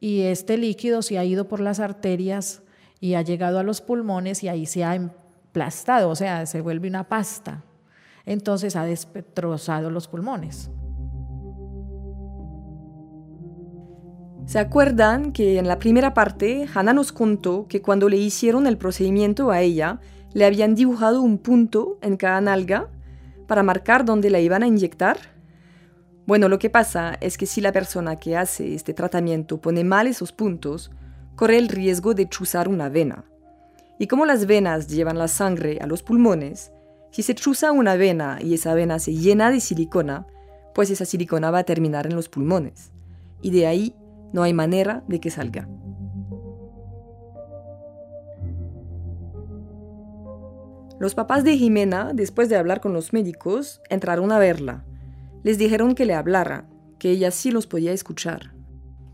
y 0.00 0.22
este 0.22 0.58
líquido 0.58 1.02
se 1.02 1.18
ha 1.18 1.24
ido 1.24 1.48
por 1.48 1.60
las 1.60 1.80
arterias 1.80 2.62
y 3.00 3.14
ha 3.14 3.22
llegado 3.22 3.58
a 3.58 3.62
los 3.62 3.80
pulmones 3.80 4.42
y 4.42 4.48
ahí 4.48 4.66
se 4.66 4.84
ha 4.84 4.94
emplastado, 4.94 6.10
o 6.10 6.16
sea, 6.16 6.46
se 6.46 6.60
vuelve 6.60 6.88
una 6.88 7.08
pasta. 7.08 7.62
Entonces 8.26 8.76
ha 8.76 8.84
destrozado 8.84 9.90
los 9.90 10.08
pulmones. 10.08 10.70
¿Se 14.46 14.58
acuerdan 14.58 15.32
que 15.32 15.58
en 15.58 15.66
la 15.66 15.78
primera 15.78 16.12
parte 16.12 16.66
Hannah 16.74 16.92
nos 16.92 17.12
contó 17.12 17.66
que 17.66 17.80
cuando 17.80 18.10
le 18.10 18.18
hicieron 18.18 18.66
el 18.66 18.76
procedimiento 18.76 19.50
a 19.50 19.62
ella, 19.62 20.00
le 20.34 20.44
habían 20.44 20.74
dibujado 20.74 21.22
un 21.22 21.38
punto 21.38 21.98
en 22.02 22.16
cada 22.16 22.40
nalga 22.42 22.88
para 23.46 23.62
marcar 23.62 24.04
dónde 24.04 24.30
la 24.30 24.40
iban 24.40 24.62
a 24.62 24.66
inyectar? 24.66 25.33
Bueno, 26.26 26.48
lo 26.48 26.58
que 26.58 26.70
pasa 26.70 27.18
es 27.20 27.36
que 27.36 27.44
si 27.44 27.60
la 27.60 27.72
persona 27.72 28.16
que 28.16 28.36
hace 28.36 28.74
este 28.74 28.94
tratamiento 28.94 29.60
pone 29.60 29.84
mal 29.84 30.06
esos 30.06 30.32
puntos, 30.32 30.90
corre 31.36 31.58
el 31.58 31.68
riesgo 31.68 32.14
de 32.14 32.28
chuzar 32.28 32.66
una 32.66 32.88
vena. 32.88 33.26
Y 33.98 34.06
como 34.06 34.24
las 34.24 34.46
venas 34.46 34.88
llevan 34.88 35.18
la 35.18 35.28
sangre 35.28 35.78
a 35.82 35.86
los 35.86 36.02
pulmones, 36.02 36.72
si 37.10 37.22
se 37.22 37.34
chuza 37.34 37.72
una 37.72 37.96
vena 37.96 38.38
y 38.40 38.54
esa 38.54 38.72
vena 38.74 38.98
se 38.98 39.12
llena 39.12 39.50
de 39.50 39.60
silicona, 39.60 40.26
pues 40.74 40.90
esa 40.90 41.04
silicona 41.04 41.50
va 41.50 41.58
a 41.58 41.64
terminar 41.64 42.06
en 42.06 42.16
los 42.16 42.30
pulmones. 42.30 42.90
Y 43.42 43.50
de 43.50 43.66
ahí 43.66 43.94
no 44.32 44.42
hay 44.42 44.54
manera 44.54 45.04
de 45.06 45.20
que 45.20 45.30
salga. 45.30 45.68
Los 50.98 51.14
papás 51.14 51.44
de 51.44 51.58
Jimena, 51.58 52.12
después 52.14 52.48
de 52.48 52.56
hablar 52.56 52.80
con 52.80 52.94
los 52.94 53.12
médicos, 53.12 53.82
entraron 53.90 54.32
a 54.32 54.38
verla 54.38 54.86
les 55.44 55.58
dijeron 55.58 55.94
que 55.94 56.06
le 56.06 56.14
hablara, 56.14 56.64
que 56.98 57.10
ella 57.10 57.30
sí 57.30 57.50
los 57.50 57.66
podía 57.66 57.92
escuchar. 57.92 58.52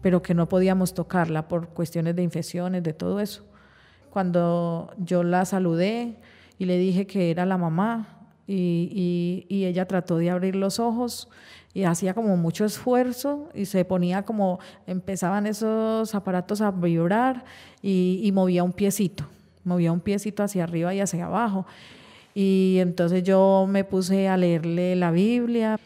Pero 0.01 0.23
que 0.23 0.33
no 0.33 0.49
podíamos 0.49 0.95
tocarla 0.95 1.49
por 1.49 1.71
cuestiones 1.71 2.17
de 2.17 2.23
infecciones, 2.23 2.83
de 2.83 2.95
todo 2.95 3.21
eso. 3.21 3.45
Cuando 4.09 4.95
yo 4.97 5.25
la 5.25 5.45
saludé 5.45 6.17
y 6.57 6.65
le 6.65 6.79
dije 6.79 7.07
que 7.07 7.31
era 7.31 7.45
la 7.45 7.59
mamá 7.59 8.29
y, 8.47 9.45
ella 9.51 9.87
trató 9.87 10.17
de 10.17 10.31
abrir 10.31 10.57
los 10.57 10.81
ojos 10.81 11.29
y 11.75 11.83
hacía 11.83 12.15
como 12.15 12.37
mucho 12.37 12.65
esfuerzo 12.65 13.49
y 13.55 13.67
se 13.67 13.85
ponía 13.85 14.25
como, 14.25 14.59
empezaban 14.87 15.47
esos 15.47 16.15
aparatos 16.15 16.61
a 16.61 16.71
vibrar 16.71 17.45
y, 17.83 18.21
y 18.23 18.33
movía 18.33 18.65
un 18.65 18.73
piecito, 18.73 19.25
movía 19.65 19.93
un 19.93 20.01
piecito 20.01 20.43
hacia 20.43 20.65
arriba 20.65 20.95
y 20.95 21.01
hacia 21.01 21.27
abajo. 21.27 21.67
Y 22.35 22.79
entonces 22.81 23.23
yo 23.25 23.67
me 23.69 23.85
puse 23.85 24.29
a 24.29 24.37
leerle 24.37 24.97
la 24.97 25.11
Biblia 25.11 25.79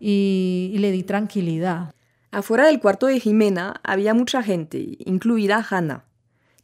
y, 0.00 0.74
le 0.78 0.90
di 0.90 1.02
tranquilidad. 1.04 1.94
Afuera 2.32 2.66
del 2.66 2.80
cuarto 2.80 3.06
de 3.06 3.20
Jimena 3.20 3.80
había 3.84 4.14
mucha 4.14 4.42
gente, 4.42 4.96
incluida 5.04 5.64
Hannah. 5.68 6.04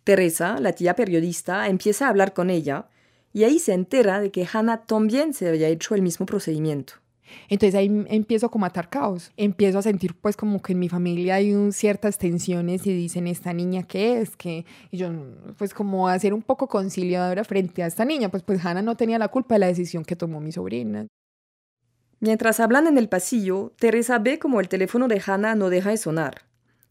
Teresa, 0.04 0.58
la 0.60 0.72
tía 0.72 0.94
periodista, 0.94 1.68
empieza 1.68 2.06
a 2.06 2.08
hablar 2.08 2.32
con 2.32 2.48
ella 2.50 2.86
y 3.32 3.44
ahí 3.44 3.58
se 3.58 3.74
entera 3.74 4.20
de 4.20 4.30
que 4.30 4.48
Hannah 4.50 4.86
también 4.86 5.34
se 5.34 5.48
había 5.48 5.68
hecho 5.68 5.94
el 5.94 6.02
mismo 6.02 6.24
procedimiento. 6.24 6.94
Entonces 7.48 7.74
ahí 7.74 8.04
empiezo 8.08 8.50
como 8.50 8.64
a 8.64 8.68
atar 8.68 8.88
caos. 8.88 9.32
Empiezo 9.36 9.78
a 9.78 9.82
sentir 9.82 10.14
pues 10.14 10.36
como 10.36 10.62
que 10.62 10.72
en 10.72 10.78
mi 10.78 10.88
familia 10.88 11.36
hay 11.36 11.52
un, 11.52 11.72
ciertas 11.72 12.18
tensiones 12.18 12.86
y 12.86 12.94
dicen, 12.94 13.26
¿esta 13.26 13.52
niña 13.52 13.82
qué 13.82 14.20
es? 14.20 14.36
que 14.36 14.64
Y 14.90 14.98
yo 14.98 15.10
pues 15.58 15.74
como 15.74 16.08
a 16.08 16.18
ser 16.18 16.34
un 16.34 16.42
poco 16.42 16.68
conciliadora 16.68 17.44
frente 17.44 17.82
a 17.82 17.86
esta 17.86 18.04
niña. 18.04 18.28
Pues 18.28 18.42
pues 18.42 18.64
Hannah 18.64 18.82
no 18.82 18.96
tenía 18.96 19.18
la 19.18 19.28
culpa 19.28 19.56
de 19.56 19.58
la 19.60 19.66
decisión 19.66 20.04
que 20.04 20.16
tomó 20.16 20.40
mi 20.40 20.52
sobrina. 20.52 21.06
Mientras 22.26 22.58
hablan 22.58 22.88
en 22.88 22.98
el 22.98 23.08
pasillo, 23.08 23.72
Teresa 23.78 24.18
ve 24.18 24.40
como 24.40 24.58
el 24.58 24.68
teléfono 24.68 25.06
de 25.06 25.22
Hannah 25.24 25.54
no 25.54 25.70
deja 25.70 25.90
de 25.90 25.96
sonar. 25.96 26.42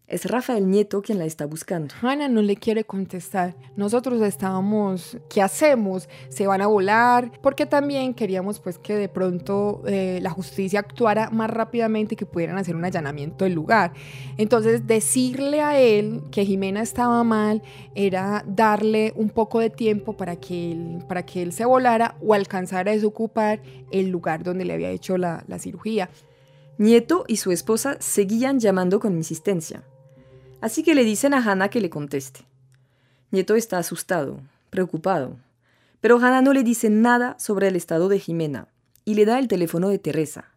Es 0.08 0.26
Rafael 0.26 0.70
Nieto 0.70 1.02
quien 1.02 1.18
la 1.18 1.26
está 1.26 1.48
buscando. 1.48 1.96
Hannah 2.00 2.28
no 2.28 2.44
le 2.44 2.58
quiere 2.58 2.84
contestar. 2.84 3.56
Nosotros 3.76 4.22
estábamos, 4.22 5.18
¿qué 5.30 5.42
hacemos? 5.42 6.08
¿Se 6.30 6.46
van 6.46 6.62
a 6.62 6.68
volar? 6.68 7.32
Porque 7.42 7.66
también 7.66 8.14
queríamos 8.14 8.60
pues 8.60 8.78
que 8.78 8.94
de 8.94 9.10
pronto 9.10 9.82
eh, 9.88 10.20
la 10.22 10.30
justicia 10.30 10.80
actuara 10.82 11.32
más 11.32 11.50
rápidamente 11.50 12.14
y 12.14 12.18
que 12.18 12.28
pudieran 12.28 12.60
hacer 12.60 12.76
un 12.76 12.86
allanamiento 12.86 13.46
del 13.46 13.54
lugar. 13.54 13.94
Entonces 14.38 14.86
decirle 14.86 15.62
a 15.62 15.80
él 15.80 16.22
que 16.30 16.46
Jimena 16.46 16.84
estaba 16.84 17.24
mal 17.24 17.64
era 17.96 18.46
darle 18.48 19.12
un 19.16 19.30
poco 19.32 19.60
de 19.60 19.72
tiempo 19.72 20.16
para 20.16 20.36
que 20.36 20.72
él, 20.72 21.04
para 21.08 21.26
que 21.26 21.42
él 21.42 21.52
se 21.52 21.66
volara 21.66 22.16
o 22.22 22.36
alcanzara 22.36 22.92
a 22.92 22.94
desocupar 22.94 23.60
el 23.90 24.10
lugar 24.10 24.44
donde 24.44 24.66
le 24.66 24.74
había 24.74 24.92
hecho 24.92 25.18
la, 25.18 25.44
la 25.48 25.58
cirugía. 25.58 26.12
Nieto 26.78 27.24
y 27.28 27.38
su 27.38 27.52
esposa 27.52 27.98
seguían 28.00 28.60
llamando 28.60 29.00
con 29.00 29.16
insistencia. 29.16 29.84
Así 30.62 30.84
que 30.84 30.96
le 30.96 31.04
dicen 31.04 31.34
a 31.34 31.38
Hannah 31.38 31.70
que 31.70 31.82
le 31.82 31.90
conteste. 31.90 32.42
Nieto 33.32 33.56
está 33.56 33.78
asustado, 33.78 34.40
preocupado, 34.70 35.38
pero 36.02 36.18
Hannah 36.18 36.42
no 36.42 36.54
le 36.54 36.64
dice 36.64 36.90
nada 36.90 37.36
sobre 37.40 37.68
el 37.68 37.76
estado 37.76 38.10
de 38.10 38.20
Jimena 38.20 38.68
y 39.04 39.16
le 39.16 39.26
da 39.26 39.40
el 39.40 39.48
teléfono 39.48 39.90
de 39.90 40.00
Teresa. 40.00 40.52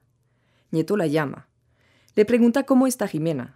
Nieto 0.70 0.96
la 0.96 1.06
llama. 1.06 1.48
Le 2.14 2.24
pregunta 2.24 2.64
cómo 2.64 2.86
está 2.86 3.06
Jimena. 3.06 3.54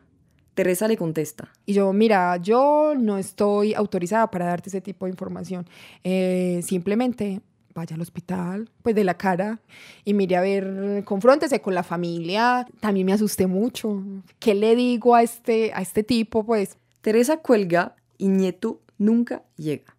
Teresa 0.55 0.87
le 0.87 0.97
contesta. 0.97 1.51
Y 1.65 1.73
yo, 1.73 1.93
mira, 1.93 2.37
yo 2.37 2.95
no 2.99 3.17
estoy 3.19 3.75
autorizada 3.75 4.31
para 4.31 4.47
darte 4.47 4.69
ese 4.69 4.81
tipo 4.81 5.07
de 5.07 5.11
información. 5.11 5.67
Eh, 6.05 6.61
simplemente 6.63 7.41
vaya 7.75 7.97
al 7.97 8.03
hospital, 8.03 8.71
pues 8.83 8.95
de 8.95 9.05
la 9.05 9.15
cara, 9.15 9.61
y 10.05 10.15
mire 10.15 10.37
a 10.37 10.41
ver, 10.41 11.03
confróntese 11.05 11.61
con 11.61 11.75
la 11.75 11.83
familia. 11.83 12.67
También 12.81 13.07
me 13.07 13.13
asusté 13.13 13.47
mucho. 13.47 14.03
¿Qué 14.39 14.55
le 14.55 14.77
digo 14.77 15.15
a 15.15 15.23
este, 15.23 15.73
a 15.75 15.83
este 15.83 16.03
tipo? 16.03 16.45
Pues 16.45 16.77
Teresa 17.01 17.39
cuelga 17.39 17.97
y 18.19 18.29
Nieto 18.29 18.81
nunca 18.99 19.43
llega. 19.57 19.97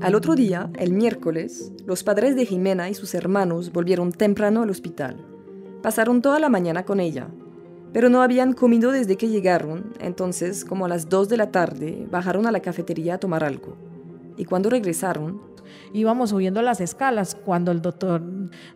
Al 0.00 0.14
otro 0.14 0.34
día, 0.34 0.70
el 0.78 0.92
miércoles, 0.92 1.72
los 1.84 2.02
padres 2.02 2.34
de 2.34 2.46
Jimena 2.46 2.88
y 2.88 2.94
sus 2.94 3.14
hermanos 3.14 3.70
volvieron 3.70 4.12
temprano 4.12 4.62
al 4.62 4.70
hospital. 4.70 5.26
Pasaron 5.82 6.22
toda 6.22 6.38
la 6.40 6.48
mañana 6.48 6.84
con 6.84 7.00
ella, 7.00 7.28
pero 7.92 8.08
no 8.08 8.22
habían 8.22 8.52
comido 8.52 8.92
desde 8.92 9.16
que 9.16 9.28
llegaron, 9.28 9.92
entonces, 10.00 10.64
como 10.64 10.84
a 10.84 10.88
las 10.88 11.08
2 11.08 11.28
de 11.28 11.36
la 11.36 11.50
tarde, 11.50 12.06
bajaron 12.10 12.46
a 12.46 12.52
la 12.52 12.60
cafetería 12.60 13.14
a 13.14 13.18
tomar 13.18 13.42
algo. 13.42 13.76
Y 14.36 14.44
cuando 14.44 14.70
regresaron, 14.70 15.40
íbamos 15.92 16.30
subiendo 16.30 16.62
las 16.62 16.80
escalas 16.80 17.34
cuando 17.34 17.72
el 17.72 17.82
doctor 17.82 18.22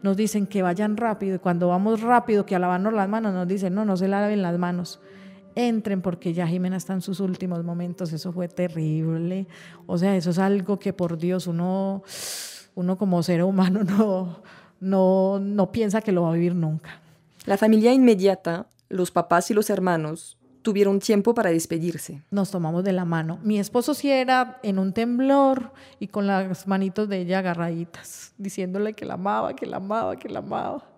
nos 0.03 0.17
dicen 0.17 0.47
que 0.47 0.63
vayan 0.63 0.97
rápido 0.97 1.37
y 1.37 1.39
cuando 1.39 1.69
vamos 1.69 2.01
rápido 2.01 2.45
que 2.45 2.57
a 2.57 2.59
lavarnos 2.59 2.93
las 2.93 3.09
manos 3.09 3.33
nos 3.33 3.47
dicen 3.47 3.75
no, 3.75 3.85
no 3.85 3.97
se 3.97 4.09
laven 4.09 4.43
las 4.43 4.59
manos. 4.59 5.01
Entren 5.55 6.03
porque 6.03 6.33
ya 6.33 6.49
Jimena 6.49 6.77
está 6.77 6.95
en 6.95 7.01
sus 7.01 7.21
últimos 7.21 7.63
momentos, 7.63 8.13
eso 8.13 8.33
fue 8.33 8.49
terrible. 8.49 9.47
O 9.87 9.97
sea, 9.97 10.17
eso 10.17 10.31
es 10.31 10.39
algo 10.39 10.81
que 10.81 10.93
por 10.93 11.17
Dios 11.17 11.47
uno, 11.47 12.03
uno 12.75 12.99
como 12.99 13.23
ser 13.23 13.45
humano 13.45 13.85
no, 13.85 14.43
no, 14.81 15.39
no 15.39 15.71
piensa 15.71 16.01
que 16.01 16.11
lo 16.11 16.23
va 16.23 16.31
a 16.31 16.35
vivir 16.35 16.57
nunca. 16.57 17.01
La 17.47 17.57
familia 17.57 17.93
inmediata 17.93 18.67
los 18.89 19.11
papás 19.11 19.51
y 19.51 19.55
los 19.55 19.71
hermanos 19.71 20.39
tuvieron 20.63 20.99
tiempo 20.99 21.35
para 21.35 21.51
despedirse. 21.51 22.23
Nos 22.31 22.51
tomamos 22.51 22.85
de 22.85 22.93
la 22.93 23.05
mano. 23.05 23.39
Mi 23.43 23.59
esposo 23.59 23.93
sí 23.93 24.11
era 24.11 24.59
en 24.63 24.79
un 24.79 24.93
temblor 24.93 25.73
y 26.01 26.09
con 26.09 26.27
las 26.27 26.67
manitos 26.67 27.09
de 27.09 27.21
ella 27.21 27.41
agarraditas, 27.41 28.33
diciéndole 28.39 28.95
que 28.95 29.05
la 29.05 29.15
amaba, 29.15 29.55
que 29.55 29.67
la 29.67 29.77
amaba, 29.77 30.17
que 30.17 30.29
la 30.29 30.39
amaba. 30.39 30.89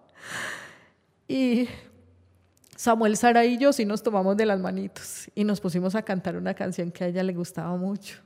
Y 1.27 1.69
Samuel, 2.77 3.17
Sara 3.17 3.45
y 3.45 3.59
yo 3.59 3.73
sí 3.73 3.85
nos 3.85 4.03
tomamos 4.03 4.37
de 4.37 4.47
las 4.47 4.61
manitos 4.61 5.29
y 5.35 5.43
nos 5.43 5.61
pusimos 5.61 5.95
a 5.97 6.03
cantar 6.03 6.37
una 6.37 6.55
canción 6.55 6.93
que 6.93 7.05
a 7.05 7.09
ella 7.09 7.23
le 7.25 7.35
gustaba 7.35 7.77
mucho. 7.77 8.23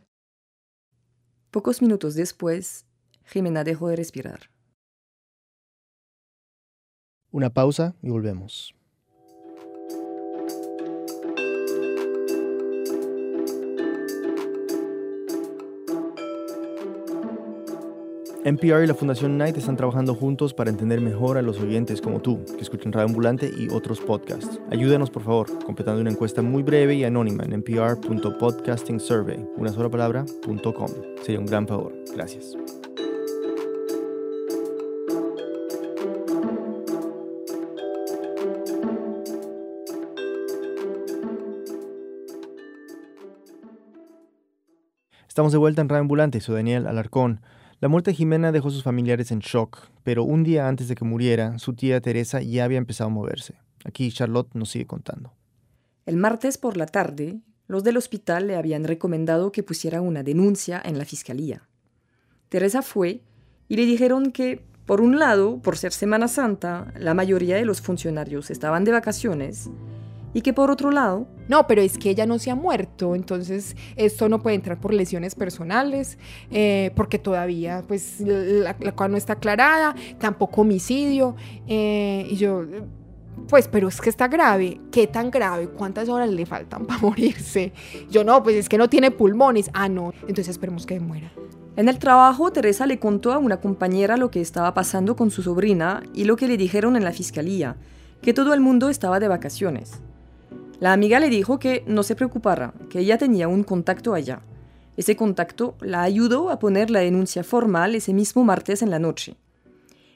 Pocos 1.50 1.80
minutos 1.80 2.14
después, 2.14 2.84
Jimena 3.24 3.64
dejó 3.64 3.88
de 3.88 3.96
respirar. 3.96 4.50
Una 7.30 7.48
pausa 7.48 7.94
y 8.02 8.10
volvemos. 8.10 8.74
NPR 18.42 18.84
y 18.84 18.86
la 18.86 18.94
Fundación 18.94 19.34
Knight 19.34 19.58
están 19.58 19.76
trabajando 19.76 20.14
juntos 20.14 20.54
para 20.54 20.70
entender 20.70 21.02
mejor 21.02 21.36
a 21.36 21.42
los 21.42 21.60
oyentes 21.60 22.00
como 22.00 22.20
tú, 22.20 22.42
que 22.46 22.62
escuchan 22.62 22.90
Radio 22.90 23.08
Ambulante 23.08 23.50
y 23.54 23.68
otros 23.68 24.00
podcasts. 24.00 24.58
Ayúdanos, 24.70 25.10
por 25.10 25.22
favor, 25.22 25.46
completando 25.62 26.00
una 26.00 26.10
encuesta 26.10 26.40
muy 26.40 26.62
breve 26.62 26.94
y 26.94 27.04
anónima 27.04 27.44
en 27.44 27.52
npr.podcastingsurvey, 27.52 29.46
una 29.58 29.72
sola 29.72 29.90
palabra, 29.90 30.24
Sería 31.22 31.38
un 31.38 31.44
gran 31.44 31.68
favor. 31.68 31.92
Gracias. 32.14 32.56
Estamos 45.28 45.52
de 45.52 45.58
vuelta 45.58 45.82
en 45.82 45.90
Radio 45.90 46.00
Ambulante, 46.00 46.40
soy 46.40 46.56
Daniel 46.56 46.86
Alarcón. 46.86 47.42
La 47.80 47.88
muerte 47.88 48.10
de 48.10 48.16
Jimena 48.16 48.52
dejó 48.52 48.68
a 48.68 48.72
sus 48.72 48.82
familiares 48.82 49.30
en 49.30 49.38
shock, 49.38 49.88
pero 50.02 50.22
un 50.22 50.44
día 50.44 50.68
antes 50.68 50.88
de 50.88 50.94
que 50.94 51.06
muriera, 51.06 51.58
su 51.58 51.72
tía 51.72 52.02
Teresa 52.02 52.42
ya 52.42 52.64
había 52.64 52.76
empezado 52.76 53.08
a 53.08 53.12
moverse. 53.12 53.54
Aquí 53.86 54.12
Charlotte 54.12 54.54
nos 54.54 54.68
sigue 54.68 54.86
contando. 54.86 55.32
El 56.04 56.18
martes 56.18 56.58
por 56.58 56.76
la 56.76 56.84
tarde, 56.84 57.40
los 57.68 57.82
del 57.82 57.96
hospital 57.96 58.48
le 58.48 58.56
habían 58.56 58.84
recomendado 58.84 59.50
que 59.50 59.62
pusiera 59.62 60.02
una 60.02 60.22
denuncia 60.22 60.82
en 60.84 60.98
la 60.98 61.06
fiscalía. 61.06 61.70
Teresa 62.50 62.82
fue 62.82 63.22
y 63.66 63.76
le 63.76 63.86
dijeron 63.86 64.30
que, 64.30 64.62
por 64.84 65.00
un 65.00 65.18
lado, 65.18 65.62
por 65.62 65.78
ser 65.78 65.92
Semana 65.92 66.28
Santa, 66.28 66.92
la 66.98 67.14
mayoría 67.14 67.56
de 67.56 67.64
los 67.64 67.80
funcionarios 67.80 68.50
estaban 68.50 68.84
de 68.84 68.92
vacaciones 68.92 69.70
y 70.34 70.42
que 70.42 70.52
por 70.52 70.70
otro 70.70 70.90
lado... 70.90 71.26
No, 71.48 71.66
pero 71.66 71.82
es 71.82 71.98
que 71.98 72.10
ella 72.10 72.26
no 72.26 72.38
se 72.38 72.52
ha 72.52 72.54
muerto, 72.54 73.16
entonces 73.16 73.76
esto 73.96 74.28
no 74.28 74.40
puede 74.40 74.54
entrar 74.54 74.80
por 74.80 74.94
lesiones 74.94 75.34
personales, 75.34 76.16
eh, 76.52 76.92
porque 76.94 77.18
todavía 77.18 77.82
pues 77.88 78.20
la, 78.20 78.76
la 78.78 79.08
no 79.08 79.16
está 79.16 79.32
aclarada, 79.32 79.96
tampoco 80.18 80.60
homicidio, 80.60 81.34
eh, 81.66 82.26
y 82.30 82.36
yo... 82.36 82.64
Pues, 83.48 83.68
pero 83.68 83.88
es 83.88 84.00
que 84.00 84.10
está 84.10 84.28
grave. 84.28 84.80
¿Qué 84.92 85.06
tan 85.06 85.30
grave? 85.30 85.68
¿Cuántas 85.68 86.08
horas 86.08 86.28
le 86.28 86.44
faltan 86.44 86.84
para 86.84 87.00
morirse? 87.02 87.72
Yo 88.10 88.22
no, 88.22 88.42
pues 88.42 88.54
es 88.54 88.68
que 88.68 88.76
no 88.76 88.90
tiene 88.90 89.10
pulmones. 89.10 89.70
Ah, 89.72 89.88
no. 89.88 90.12
Entonces 90.22 90.48
esperemos 90.48 90.84
que 90.84 91.00
muera. 91.00 91.32
En 91.76 91.88
el 91.88 91.98
trabajo, 91.98 92.52
Teresa 92.52 92.84
le 92.84 92.98
contó 92.98 93.32
a 93.32 93.38
una 93.38 93.60
compañera 93.60 94.16
lo 94.16 94.30
que 94.30 94.40
estaba 94.40 94.74
pasando 94.74 95.16
con 95.16 95.30
su 95.30 95.42
sobrina 95.42 96.02
y 96.12 96.24
lo 96.24 96.36
que 96.36 96.46
le 96.46 96.56
dijeron 96.56 96.96
en 96.96 97.04
la 97.04 97.12
fiscalía, 97.12 97.76
que 98.20 98.34
todo 98.34 98.52
el 98.52 98.60
mundo 98.60 98.90
estaba 98.90 99.20
de 99.20 99.28
vacaciones. 99.28 100.02
La 100.80 100.92
amiga 100.92 101.20
le 101.20 101.28
dijo 101.28 101.58
que 101.58 101.84
no 101.86 102.02
se 102.02 102.16
preocupara, 102.16 102.72
que 102.88 103.00
ella 103.00 103.18
tenía 103.18 103.48
un 103.48 103.62
contacto 103.62 104.14
allá. 104.14 104.40
Ese 104.96 105.14
contacto 105.14 105.76
la 105.80 106.02
ayudó 106.02 106.50
a 106.50 106.58
poner 106.58 106.90
la 106.90 107.00
denuncia 107.00 107.44
formal 107.44 107.94
ese 107.94 108.12
mismo 108.12 108.44
martes 108.44 108.82
en 108.82 108.90
la 108.90 108.98
noche. 108.98 109.36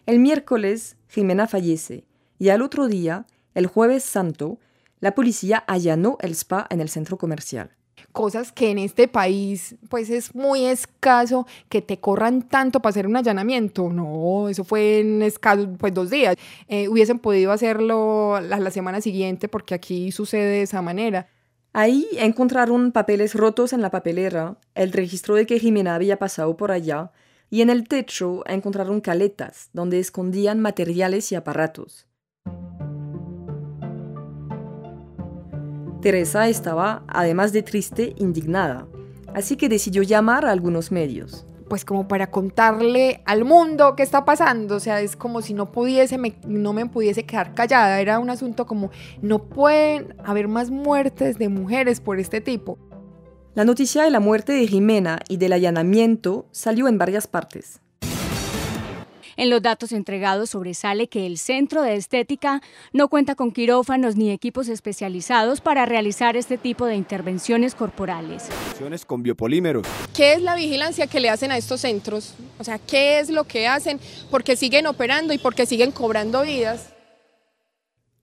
El 0.06 0.18
miércoles, 0.18 0.96
Jimena 1.08 1.46
fallece 1.46 2.04
y 2.38 2.48
al 2.48 2.62
otro 2.62 2.88
día, 2.88 3.26
el 3.54 3.66
jueves 3.66 4.04
santo, 4.04 4.58
la 5.00 5.14
policía 5.14 5.58
allanó 5.58 6.16
el 6.20 6.32
spa 6.32 6.66
en 6.70 6.80
el 6.80 6.88
centro 6.88 7.18
comercial 7.18 7.70
cosas 8.12 8.52
que 8.52 8.70
en 8.70 8.78
este 8.78 9.08
país 9.08 9.76
pues 9.88 10.10
es 10.10 10.34
muy 10.34 10.64
escaso 10.64 11.46
que 11.68 11.82
te 11.82 11.98
corran 11.98 12.42
tanto 12.42 12.80
para 12.80 12.90
hacer 12.90 13.06
un 13.06 13.16
allanamiento. 13.16 13.88
No, 13.90 14.48
eso 14.48 14.64
fue 14.64 15.00
en 15.00 15.22
escaso, 15.22 15.68
pues 15.78 15.92
dos 15.92 16.10
días. 16.10 16.36
Eh, 16.68 16.88
hubiesen 16.88 17.18
podido 17.18 17.52
hacerlo 17.52 18.40
la, 18.40 18.58
la 18.58 18.70
semana 18.70 19.00
siguiente 19.00 19.48
porque 19.48 19.74
aquí 19.74 20.12
sucede 20.12 20.46
de 20.46 20.62
esa 20.62 20.82
manera. 20.82 21.28
Ahí 21.72 22.06
encontraron 22.18 22.92
papeles 22.92 23.34
rotos 23.34 23.72
en 23.72 23.82
la 23.82 23.90
papelera, 23.90 24.58
el 24.76 24.92
registro 24.92 25.34
de 25.34 25.44
que 25.44 25.58
Jimena 25.58 25.96
había 25.96 26.20
pasado 26.20 26.56
por 26.56 26.70
allá, 26.70 27.10
y 27.50 27.62
en 27.62 27.70
el 27.70 27.88
techo 27.88 28.44
encontraron 28.46 29.00
caletas 29.00 29.70
donde 29.72 29.98
escondían 29.98 30.60
materiales 30.60 31.32
y 31.32 31.34
aparatos. 31.34 32.06
Teresa 36.04 36.48
estaba, 36.48 37.02
además 37.08 37.54
de 37.54 37.62
triste, 37.62 38.12
indignada, 38.18 38.86
así 39.32 39.56
que 39.56 39.70
decidió 39.70 40.02
llamar 40.02 40.44
a 40.44 40.50
algunos 40.50 40.92
medios. 40.92 41.46
Pues 41.66 41.86
como 41.86 42.08
para 42.08 42.30
contarle 42.30 43.22
al 43.24 43.46
mundo 43.46 43.96
qué 43.96 44.02
está 44.02 44.26
pasando, 44.26 44.76
o 44.76 44.80
sea, 44.80 45.00
es 45.00 45.16
como 45.16 45.40
si 45.40 45.54
no 45.54 45.72
pudiese, 45.72 46.18
no 46.46 46.74
me 46.74 46.84
pudiese 46.84 47.24
quedar 47.24 47.54
callada, 47.54 48.02
era 48.02 48.18
un 48.18 48.28
asunto 48.28 48.66
como, 48.66 48.90
no 49.22 49.44
pueden 49.44 50.14
haber 50.22 50.46
más 50.46 50.70
muertes 50.70 51.38
de 51.38 51.48
mujeres 51.48 52.00
por 52.00 52.20
este 52.20 52.42
tipo. 52.42 52.76
La 53.54 53.64
noticia 53.64 54.02
de 54.02 54.10
la 54.10 54.20
muerte 54.20 54.52
de 54.52 54.66
Jimena 54.66 55.20
y 55.30 55.38
del 55.38 55.54
allanamiento 55.54 56.48
salió 56.50 56.86
en 56.86 56.98
varias 56.98 57.26
partes. 57.26 57.80
En 59.36 59.50
los 59.50 59.62
datos 59.62 59.92
entregados 59.92 60.50
sobresale 60.50 61.08
que 61.08 61.26
el 61.26 61.38
Centro 61.38 61.82
de 61.82 61.96
Estética 61.96 62.62
no 62.92 63.08
cuenta 63.08 63.34
con 63.34 63.50
quirófanos 63.50 64.16
ni 64.16 64.30
equipos 64.30 64.68
especializados 64.68 65.60
para 65.60 65.86
realizar 65.86 66.36
este 66.36 66.58
tipo 66.58 66.86
de 66.86 66.96
intervenciones 66.96 67.74
corporales. 67.74 68.48
Con 69.06 69.22
biopolímeros. 69.22 69.86
¿Qué 70.14 70.34
es 70.34 70.42
la 70.42 70.54
vigilancia 70.54 71.06
que 71.06 71.20
le 71.20 71.30
hacen 71.30 71.50
a 71.50 71.56
estos 71.56 71.80
centros? 71.80 72.34
O 72.58 72.64
sea, 72.64 72.78
¿qué 72.78 73.18
es 73.18 73.30
lo 73.30 73.44
que 73.44 73.66
hacen? 73.66 73.98
Porque 74.30 74.56
siguen 74.56 74.86
operando 74.86 75.32
y 75.32 75.38
porque 75.38 75.66
siguen 75.66 75.90
cobrando 75.90 76.42
vidas. 76.42 76.90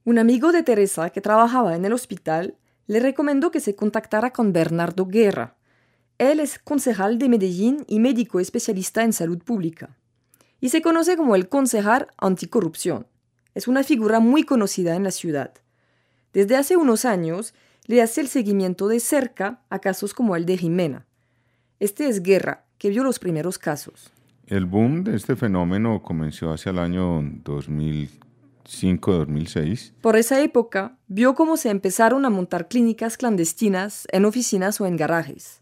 Un 0.04 0.18
amigo 0.18 0.52
de 0.52 0.64
Teresa 0.64 1.10
que 1.10 1.22
trabajaba 1.22 1.76
en 1.76 1.86
el 1.86 1.94
hospital 1.94 2.56
le 2.88 3.00
recomendó 3.00 3.52
que 3.52 3.60
se 3.60 3.76
contactara 3.76 4.34
con 4.34 4.52
Bernardo 4.54 5.06
Guerra. 5.06 5.58
Él 6.18 6.40
es 6.40 6.58
concejal 6.60 7.18
de 7.18 7.30
Medellín 7.30 7.86
y 7.88 8.00
médico 8.00 8.40
especialista 8.40 9.04
en 9.04 9.14
salud 9.14 9.40
pública. 9.44 9.98
Y 10.62 10.70
se 10.70 10.82
conoce 10.82 11.18
como 11.18 11.36
el 11.36 11.50
concejal 11.50 12.08
anticorrupción. 12.18 13.06
Es 13.54 13.68
una 13.68 13.84
figura 13.84 14.22
muy 14.22 14.44
conocida 14.44 14.96
en 14.96 15.04
la 15.04 15.12
ciudad. 15.12 15.52
Desde 16.32 16.56
hace 16.56 16.78
unos 16.78 17.04
años 17.04 17.54
le 17.88 18.02
hace 18.02 18.22
el 18.22 18.30
seguimiento 18.30 18.88
de 18.88 19.02
cerca 19.02 19.60
a 19.70 19.80
casos 19.80 20.14
como 20.14 20.38
el 20.38 20.46
de 20.46 20.58
Jimena. 20.58 21.06
Este 21.80 22.08
es 22.08 22.24
Guerra, 22.24 22.64
que 22.78 22.90
vio 22.90 23.04
los 23.04 23.20
primeros 23.20 23.58
casos. 23.58 24.14
El 24.46 24.66
boom 24.66 25.04
de 25.04 25.16
este 25.16 25.36
fenómeno 25.36 26.02
comenzó 26.04 26.54
hacia 26.54 26.70
el 26.70 26.80
año 26.80 27.22
2005-2006. 27.22 29.92
Por 30.02 30.16
esa 30.16 30.42
época, 30.42 30.98
vio 31.08 31.36
cómo 31.36 31.58
se 31.58 31.70
empezaron 31.70 32.26
a 32.26 32.30
montar 32.30 32.68
clínicas 32.68 33.18
clandestinas 33.18 34.08
en 34.12 34.26
oficinas 34.26 34.80
o 34.80 34.86
en 34.86 34.96
garajes. 34.96 35.62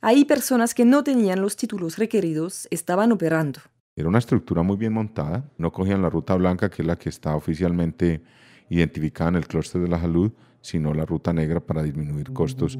Ahí 0.00 0.24
personas 0.24 0.72
que 0.72 0.84
no 0.84 1.02
tenían 1.04 1.42
los 1.42 1.56
títulos 1.56 1.98
requeridos 1.98 2.68
estaban 2.70 3.12
operando. 3.12 3.60
Era 4.00 4.08
una 4.08 4.18
estructura 4.18 4.62
muy 4.62 4.78
bien 4.78 4.94
montada, 4.94 5.44
no 5.58 5.70
cogían 5.72 6.00
la 6.00 6.08
ruta 6.08 6.34
blanca, 6.34 6.70
que 6.70 6.80
es 6.80 6.88
la 6.88 6.96
que 6.96 7.10
está 7.10 7.36
oficialmente 7.36 8.22
identificada 8.70 9.28
en 9.28 9.36
el 9.36 9.46
clúster 9.46 9.82
de 9.82 9.88
la 9.88 10.00
salud, 10.00 10.32
sino 10.62 10.94
la 10.94 11.04
ruta 11.04 11.34
negra 11.34 11.60
para 11.60 11.82
disminuir 11.82 12.32
costos 12.32 12.78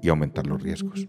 y 0.00 0.08
aumentar 0.08 0.46
los 0.46 0.62
riesgos. 0.62 1.08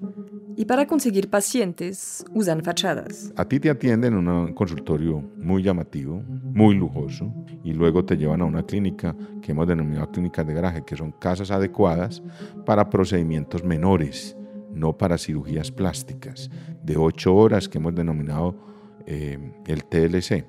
Y 0.56 0.66
para 0.66 0.88
conseguir 0.88 1.30
pacientes 1.30 2.26
usan 2.34 2.64
fachadas. 2.64 3.32
A 3.36 3.46
ti 3.46 3.60
te 3.60 3.70
atienden 3.70 4.16
en 4.16 4.28
un 4.28 4.54
consultorio 4.54 5.22
muy 5.38 5.62
llamativo, 5.62 6.24
muy 6.26 6.74
lujoso, 6.74 7.32
y 7.64 7.74
luego 7.74 8.04
te 8.04 8.18
llevan 8.18 8.42
a 8.42 8.46
una 8.46 8.64
clínica 8.64 9.16
que 9.44 9.52
hemos 9.52 9.68
denominado 9.68 10.10
clínicas 10.10 10.48
de 10.48 10.56
garaje, 10.56 10.84
que 10.84 10.96
son 10.96 11.12
casas 11.12 11.52
adecuadas 11.52 12.24
para 12.66 12.90
procedimientos 12.90 13.64
menores, 13.64 14.36
no 14.74 14.98
para 14.98 15.20
cirugías 15.20 15.72
plásticas, 15.72 16.50
de 16.84 16.98
ocho 16.98 17.36
horas 17.36 17.70
que 17.70 17.78
hemos 17.78 17.94
denominado 17.94 18.74
eh, 19.06 19.38
el 19.68 19.86
TLC. 19.86 20.46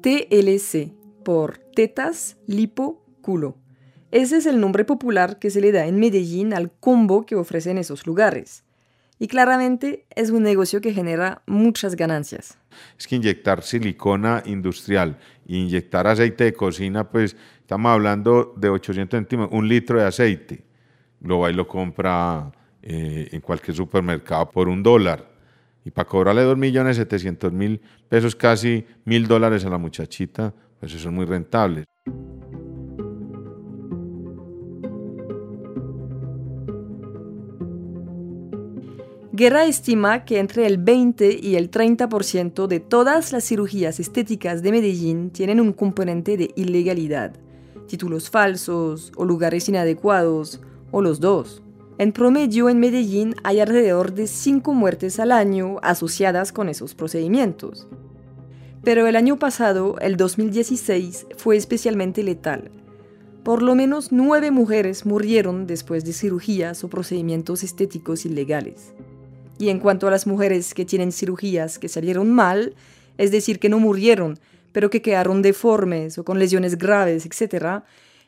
TLC, 0.00 0.92
por 1.24 1.58
tetas, 1.58 2.36
lipo, 2.46 3.04
culo. 3.20 3.56
Ese 4.10 4.36
es 4.36 4.46
el 4.46 4.60
nombre 4.60 4.84
popular 4.84 5.38
que 5.38 5.50
se 5.50 5.60
le 5.60 5.72
da 5.72 5.86
en 5.86 5.98
Medellín 5.98 6.54
al 6.54 6.70
combo 6.70 7.26
que 7.26 7.34
ofrecen 7.34 7.78
esos 7.78 8.06
lugares. 8.06 8.64
Y 9.18 9.28
claramente 9.28 10.06
es 10.14 10.30
un 10.30 10.42
negocio 10.42 10.80
que 10.80 10.92
genera 10.92 11.42
muchas 11.46 11.96
ganancias. 11.96 12.58
Es 12.98 13.06
que 13.06 13.16
inyectar 13.16 13.62
silicona 13.62 14.42
industrial 14.44 15.18
inyectar 15.46 16.06
aceite 16.06 16.44
de 16.44 16.52
cocina, 16.52 17.08
pues 17.10 17.36
estamos 17.60 17.90
hablando 17.90 18.54
de 18.56 18.68
800 18.68 19.18
centímetros, 19.18 19.58
un 19.58 19.68
litro 19.68 19.98
de 19.98 20.06
aceite. 20.06 20.64
Lo 21.20 21.40
va 21.40 21.50
y 21.50 21.54
lo 21.54 21.66
compra 21.66 22.52
eh, 22.82 23.28
en 23.32 23.40
cualquier 23.40 23.76
supermercado 23.76 24.50
por 24.50 24.68
un 24.68 24.82
dólar. 24.82 25.35
Y 25.86 25.92
para 25.92 26.08
cobrarle 26.08 26.42
2.700.000 26.42 27.80
pesos, 28.08 28.34
casi 28.34 28.84
mil 29.04 29.28
dólares 29.28 29.64
a 29.64 29.70
la 29.70 29.78
muchachita, 29.78 30.52
pues 30.80 30.92
eso 30.92 31.08
es 31.08 31.14
muy 31.14 31.24
rentable. 31.24 31.84
Guerra 39.30 39.66
estima 39.66 40.24
que 40.24 40.40
entre 40.40 40.66
el 40.66 40.78
20 40.78 41.38
y 41.40 41.54
el 41.54 41.70
30% 41.70 42.66
de 42.66 42.80
todas 42.80 43.30
las 43.30 43.44
cirugías 43.44 44.00
estéticas 44.00 44.64
de 44.64 44.72
Medellín 44.72 45.30
tienen 45.30 45.60
un 45.60 45.72
componente 45.72 46.36
de 46.36 46.50
ilegalidad, 46.56 47.36
títulos 47.86 48.28
falsos 48.28 49.12
o 49.14 49.24
lugares 49.24 49.68
inadecuados, 49.68 50.60
o 50.90 51.00
los 51.00 51.20
dos. 51.20 51.62
En 51.98 52.12
promedio 52.12 52.68
en 52.68 52.78
Medellín 52.78 53.34
hay 53.42 53.58
alrededor 53.58 54.12
de 54.12 54.26
5 54.26 54.74
muertes 54.74 55.18
al 55.18 55.32
año 55.32 55.78
asociadas 55.82 56.52
con 56.52 56.68
esos 56.68 56.94
procedimientos. 56.94 57.88
Pero 58.84 59.06
el 59.06 59.16
año 59.16 59.38
pasado, 59.38 59.98
el 60.00 60.18
2016, 60.18 61.26
fue 61.38 61.56
especialmente 61.56 62.22
letal. 62.22 62.70
Por 63.42 63.62
lo 63.62 63.74
menos 63.74 64.12
9 64.12 64.50
mujeres 64.50 65.06
murieron 65.06 65.66
después 65.66 66.04
de 66.04 66.12
cirugías 66.12 66.84
o 66.84 66.88
procedimientos 66.88 67.62
estéticos 67.62 68.26
ilegales. 68.26 68.92
Y 69.58 69.70
en 69.70 69.78
cuanto 69.78 70.06
a 70.06 70.10
las 70.10 70.26
mujeres 70.26 70.74
que 70.74 70.84
tienen 70.84 71.12
cirugías 71.12 71.78
que 71.78 71.88
salieron 71.88 72.30
mal, 72.30 72.74
es 73.16 73.30
decir, 73.30 73.58
que 73.58 73.70
no 73.70 73.78
murieron, 73.78 74.38
pero 74.72 74.90
que 74.90 75.00
quedaron 75.00 75.40
deformes 75.40 76.18
o 76.18 76.26
con 76.26 76.38
lesiones 76.38 76.76
graves, 76.76 77.24
etc., 77.24 77.84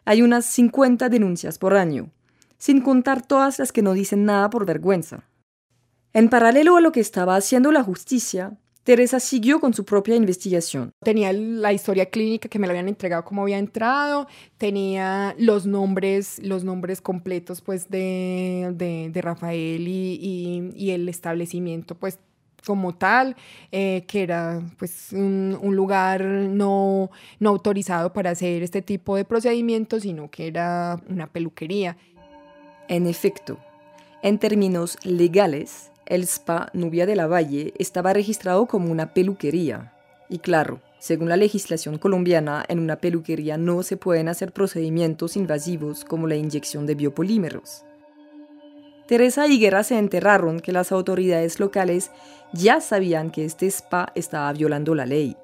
hay 0.07 0.23
unas 0.23 0.47
50 0.47 1.11
denuncias 1.11 1.59
por 1.59 1.75
año, 1.75 2.11
sin 2.59 2.81
contar 2.81 3.27
todas 3.27 3.59
las 3.59 3.73
que 3.73 3.83
no 3.83 3.95
dicen 3.95 4.25
nada 4.25 4.51
por 4.51 4.67
vergüenza. 4.67 5.25
En 6.13 6.29
paralelo 6.29 6.77
a 6.77 6.81
lo 6.81 6.93
que 6.93 7.01
estaba 7.01 7.37
haciendo 7.37 7.71
la 7.71 7.83
justicia, 7.83 8.59
Teresa 8.89 9.21
siguió 9.21 9.61
con 9.61 9.75
su 9.75 9.85
propia 9.85 10.17
investigación. 10.17 10.93
Tenía 11.05 11.31
la 11.35 11.75
historia 11.75 12.07
clínica 12.07 12.49
que 12.49 12.59
me 12.59 12.67
la 12.67 12.71
habían 12.71 12.89
entregado 12.89 13.23
como 13.23 13.43
había 13.43 13.59
entrado, 13.59 14.27
tenía 14.57 15.35
los 15.39 15.67
nombres, 15.67 16.39
los 16.43 16.65
nombres 16.65 17.03
completos 17.03 17.61
pues 17.61 17.91
de, 17.91 18.73
de, 19.13 19.21
Rafael 19.21 19.87
y, 19.87 20.73
y, 20.75 20.91
el 20.93 21.07
establecimiento 21.11 21.97
pues 21.97 22.19
como 22.65 22.95
tal, 22.95 23.37
eh, 23.73 24.05
que 24.09 24.23
era 24.23 24.63
pues 24.79 25.13
un, 25.13 25.59
un, 25.61 25.77
lugar 25.77 26.25
no, 26.25 27.11
no 27.41 27.51
autorizado 27.51 28.15
para 28.15 28.31
hacer 28.31 28.63
este 28.63 28.81
tipo 28.81 29.17
de 29.17 29.27
procedimientos, 29.27 30.05
sino 30.05 30.31
que 30.31 30.47
era 30.47 30.99
una 31.11 31.27
peluquería. 31.27 31.99
En 32.89 33.07
efecto, 33.07 33.59
en 34.23 34.39
términos 34.39 34.97
legales, 35.05 35.91
el 36.07 36.23
spa 36.23 36.71
Nubia 36.73 37.05
de 37.05 37.17
la 37.17 37.27
Valle 37.27 37.75
estaba 37.79 38.15
registrado 38.15 38.65
como 38.65 38.91
una 38.91 39.13
peluquería. 39.13 39.93
Y 40.31 40.39
claro, 40.39 40.81
según 40.99 41.29
la 41.29 41.37
legislación 41.37 41.99
colombiana, 41.99 42.65
en 42.67 42.79
una 42.79 42.97
peluquería 42.97 43.59
no 43.59 43.83
se 43.83 43.99
pueden 43.99 44.31
hacer 44.31 44.53
procedimientos 44.53 45.37
invasivos 45.37 46.07
como 46.07 46.27
la 46.27 46.37
inyección 46.37 46.87
de 46.87 46.95
biopolímeros. 46.95 47.85
Teresa 49.07 49.47
y 49.47 49.59
Guerra 49.59 49.83
se 49.83 49.99
enterraron 49.99 50.61
que 50.61 50.73
las 50.73 50.91
autoridades 50.91 51.61
locales 51.61 52.11
ya 52.55 52.81
sabían 52.81 53.31
que 53.31 53.45
este 53.45 53.67
spa 53.67 54.13
estaba 54.15 54.51
violando 54.55 54.95
la 54.95 55.05
ley. 55.05 55.37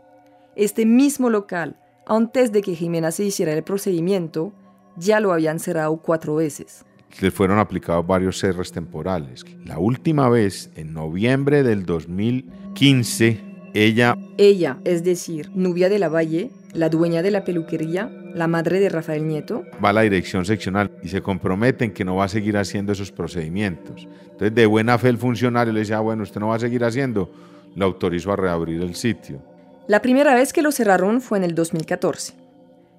Este 0.56 0.86
mismo 0.86 1.28
local, 1.28 1.76
antes 2.06 2.52
de 2.52 2.62
que 2.62 2.74
Jimena 2.74 3.10
se 3.10 3.24
hiciera 3.24 3.52
el 3.52 3.64
procedimiento, 3.64 4.54
ya 4.96 5.20
lo 5.20 5.30
habían 5.30 5.58
cerrado 5.58 5.98
cuatro 5.98 6.36
veces 6.36 6.86
le 7.20 7.30
fueron 7.30 7.58
aplicados 7.58 8.06
varios 8.06 8.38
cierres 8.38 8.72
temporales. 8.72 9.44
La 9.64 9.78
última 9.78 10.28
vez, 10.28 10.70
en 10.76 10.92
noviembre 10.92 11.62
del 11.62 11.86
2015, 11.86 13.40
ella... 13.74 14.16
Ella, 14.38 14.78
es 14.84 15.04
decir, 15.04 15.50
Nubia 15.54 15.88
de 15.88 15.98
la 15.98 16.08
Valle, 16.08 16.50
la 16.72 16.88
dueña 16.88 17.22
de 17.22 17.30
la 17.30 17.44
peluquería, 17.44 18.10
la 18.34 18.48
madre 18.48 18.80
de 18.80 18.88
Rafael 18.88 19.26
Nieto. 19.26 19.64
Va 19.84 19.90
a 19.90 19.92
la 19.92 20.02
dirección 20.02 20.44
seccional 20.44 20.90
y 21.02 21.08
se 21.08 21.22
comprometen 21.22 21.92
que 21.92 22.04
no 22.04 22.16
va 22.16 22.24
a 22.24 22.28
seguir 22.28 22.56
haciendo 22.56 22.92
esos 22.92 23.12
procedimientos. 23.12 24.06
Entonces, 24.24 24.54
de 24.54 24.66
buena 24.66 24.98
fe 24.98 25.08
el 25.08 25.18
funcionario 25.18 25.72
le 25.72 25.80
dice, 25.80 25.94
ah, 25.94 26.00
bueno, 26.00 26.24
usted 26.24 26.40
no 26.40 26.48
va 26.48 26.56
a 26.56 26.60
seguir 26.60 26.84
haciendo, 26.84 27.30
le 27.74 27.84
autorizó 27.84 28.32
a 28.32 28.36
reabrir 28.36 28.82
el 28.82 28.94
sitio. 28.94 29.40
La 29.86 30.00
primera 30.00 30.34
vez 30.34 30.52
que 30.52 30.62
lo 30.62 30.72
cerraron 30.72 31.20
fue 31.20 31.38
en 31.38 31.44
el 31.44 31.54
2014. 31.54 32.43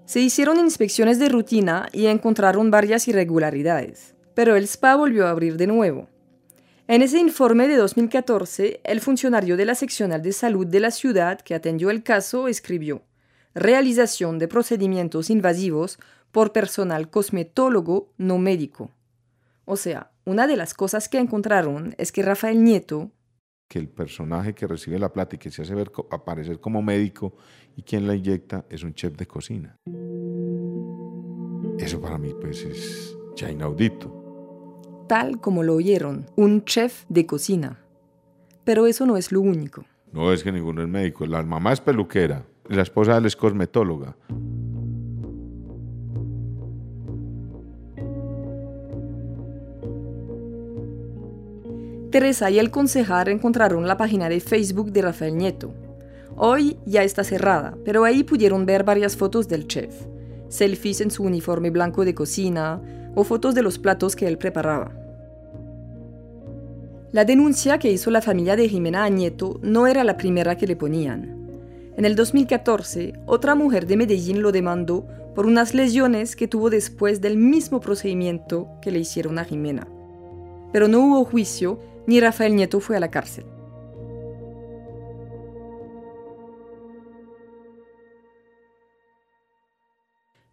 Se 0.06 0.20
hicieron 0.20 0.60
inspecciones 0.60 1.18
de 1.18 1.30
rutina 1.30 1.90
y 1.92 2.06
encontraron 2.06 2.70
varias 2.70 3.08
irregularidades, 3.08 4.14
pero 4.36 4.56
el 4.56 4.66
spa 4.66 4.96
volvió 4.96 5.26
a 5.26 5.32
abrir 5.32 5.58
de 5.58 5.68
nuevo. 5.68 6.08
En 6.88 7.02
ese 7.02 7.18
informe 7.18 7.68
de 7.68 7.78
2014, 7.78 8.82
el 8.84 9.02
funcionario 9.02 9.58
de 9.58 9.66
la 9.66 9.74
seccional 9.74 10.22
de 10.22 10.32
salud 10.32 10.68
de 10.68 10.80
la 10.80 10.92
ciudad 10.92 11.42
que 11.42 11.56
atendió 11.56 11.90
el 11.90 12.04
caso 12.04 12.48
escribió 12.48 13.02
realización 13.56 14.38
de 14.38 14.50
procedimientos 14.50 15.30
invasivos 15.30 15.98
por 16.32 16.52
personal 16.52 17.10
cosmetólogo 17.10 18.12
no 18.18 18.38
médico. 18.38 18.92
O 19.64 19.78
sea, 19.78 20.12
una 20.26 20.46
de 20.46 20.58
las 20.58 20.74
cosas 20.74 21.10
que 21.10 21.18
encontraron 21.18 21.96
es 21.98 22.12
que 22.12 22.22
Rafael 22.22 22.64
Nieto, 22.64 23.12
que 23.68 23.80
el 23.80 23.90
personaje 23.90 24.54
que 24.54 24.68
recibe 24.68 25.00
la 25.00 25.12
plata 25.12 25.36
y 25.36 25.40
que 25.40 25.52
se 25.52 25.62
hace 25.62 25.74
ver, 25.74 25.92
aparecer 26.12 26.60
como 26.60 26.82
médico 26.82 27.36
y 27.76 27.84
quien 27.84 28.08
la 28.08 28.16
inyecta 28.16 28.66
es 28.70 28.84
un 28.84 28.94
chef 28.94 29.16
de 29.16 29.26
cocina. 29.26 29.78
Eso 31.78 32.00
para 32.00 32.18
mí 32.18 32.34
pues 32.40 32.64
es 32.64 33.18
ya 33.36 33.52
inaudito. 33.52 35.06
Tal 35.08 35.40
como 35.40 35.64
lo 35.64 35.76
oyeron, 35.76 36.26
un 36.36 36.64
chef 36.64 37.06
de 37.10 37.26
cocina. 37.26 37.80
Pero 38.64 38.88
eso 38.88 39.06
no 39.06 39.18
es 39.18 39.32
lo 39.32 39.42
único. 39.42 39.86
No 40.12 40.32
es 40.34 40.44
que 40.44 40.52
ninguno 40.52 40.82
es 40.82 40.88
médico. 40.88 41.26
La 41.26 41.44
mamá 41.44 41.74
es 41.74 41.82
peluquera. 41.82 42.46
La 42.68 42.82
esposa 42.82 43.14
de 43.14 43.20
él 43.20 43.26
es 43.26 43.36
cosmetóloga. 43.36 44.18
Teresa 52.16 52.50
y 52.50 52.60
el 52.60 52.72
concejal 52.72 53.28
encontraron 53.28 53.90
la 53.90 53.98
página 53.98 54.30
de 54.30 54.40
Facebook 54.40 54.94
de 54.94 55.02
Rafael 55.02 55.36
Nieto. 55.36 55.74
Hoy 56.38 56.78
ya 56.86 57.04
está 57.04 57.26
cerrada, 57.26 57.78
pero 57.84 58.06
ahí 58.06 58.24
pudieron 58.24 58.66
ver 58.66 58.86
varias 58.86 59.18
fotos 59.18 59.50
del 59.50 59.68
chef, 59.68 59.94
selfies 60.48 61.02
en 61.02 61.12
su 61.12 61.24
uniforme 61.24 61.72
blanco 61.72 62.06
de 62.06 62.16
cocina 62.16 62.82
o 63.16 63.26
fotos 63.26 63.54
de 63.54 63.64
los 63.64 63.80
platos 63.80 64.16
que 64.16 64.28
él 64.28 64.38
preparaba. 64.38 64.94
La 67.12 67.26
denuncia 67.26 67.80
que 67.80 67.92
hizo 67.92 68.10
la 68.12 68.22
familia 68.22 68.56
de 68.56 68.70
Jimena 68.70 69.10
Nieto 69.10 69.60
no 69.62 69.86
era 69.86 70.06
la 70.06 70.16
primera 70.16 70.56
que 70.56 70.68
le 70.68 70.78
ponían. 70.78 71.36
En 71.98 72.06
el 72.06 72.16
2014, 72.16 73.12
otra 73.26 73.56
mujer 73.56 73.88
de 73.88 73.98
Medellín 73.98 74.42
lo 74.42 74.54
demandó 74.54 75.06
por 75.36 75.46
unas 75.46 75.74
lesiones 75.74 76.38
que 76.38 76.48
tuvo 76.48 76.70
después 76.70 77.20
del 77.20 77.36
mismo 77.36 77.82
procedimiento 77.82 78.70
que 78.82 78.92
le 78.92 79.00
hicieron 79.00 79.38
a 79.38 79.44
Jimena. 79.44 79.86
Pero 80.72 80.88
no 80.88 81.00
hubo 81.02 81.26
juicio 81.26 81.80
ni 82.08 82.20
Rafael 82.20 82.56
Nieto 82.56 82.80
fue 82.80 82.98
a 82.98 83.00
la 83.00 83.12
cárcel. 83.12 83.46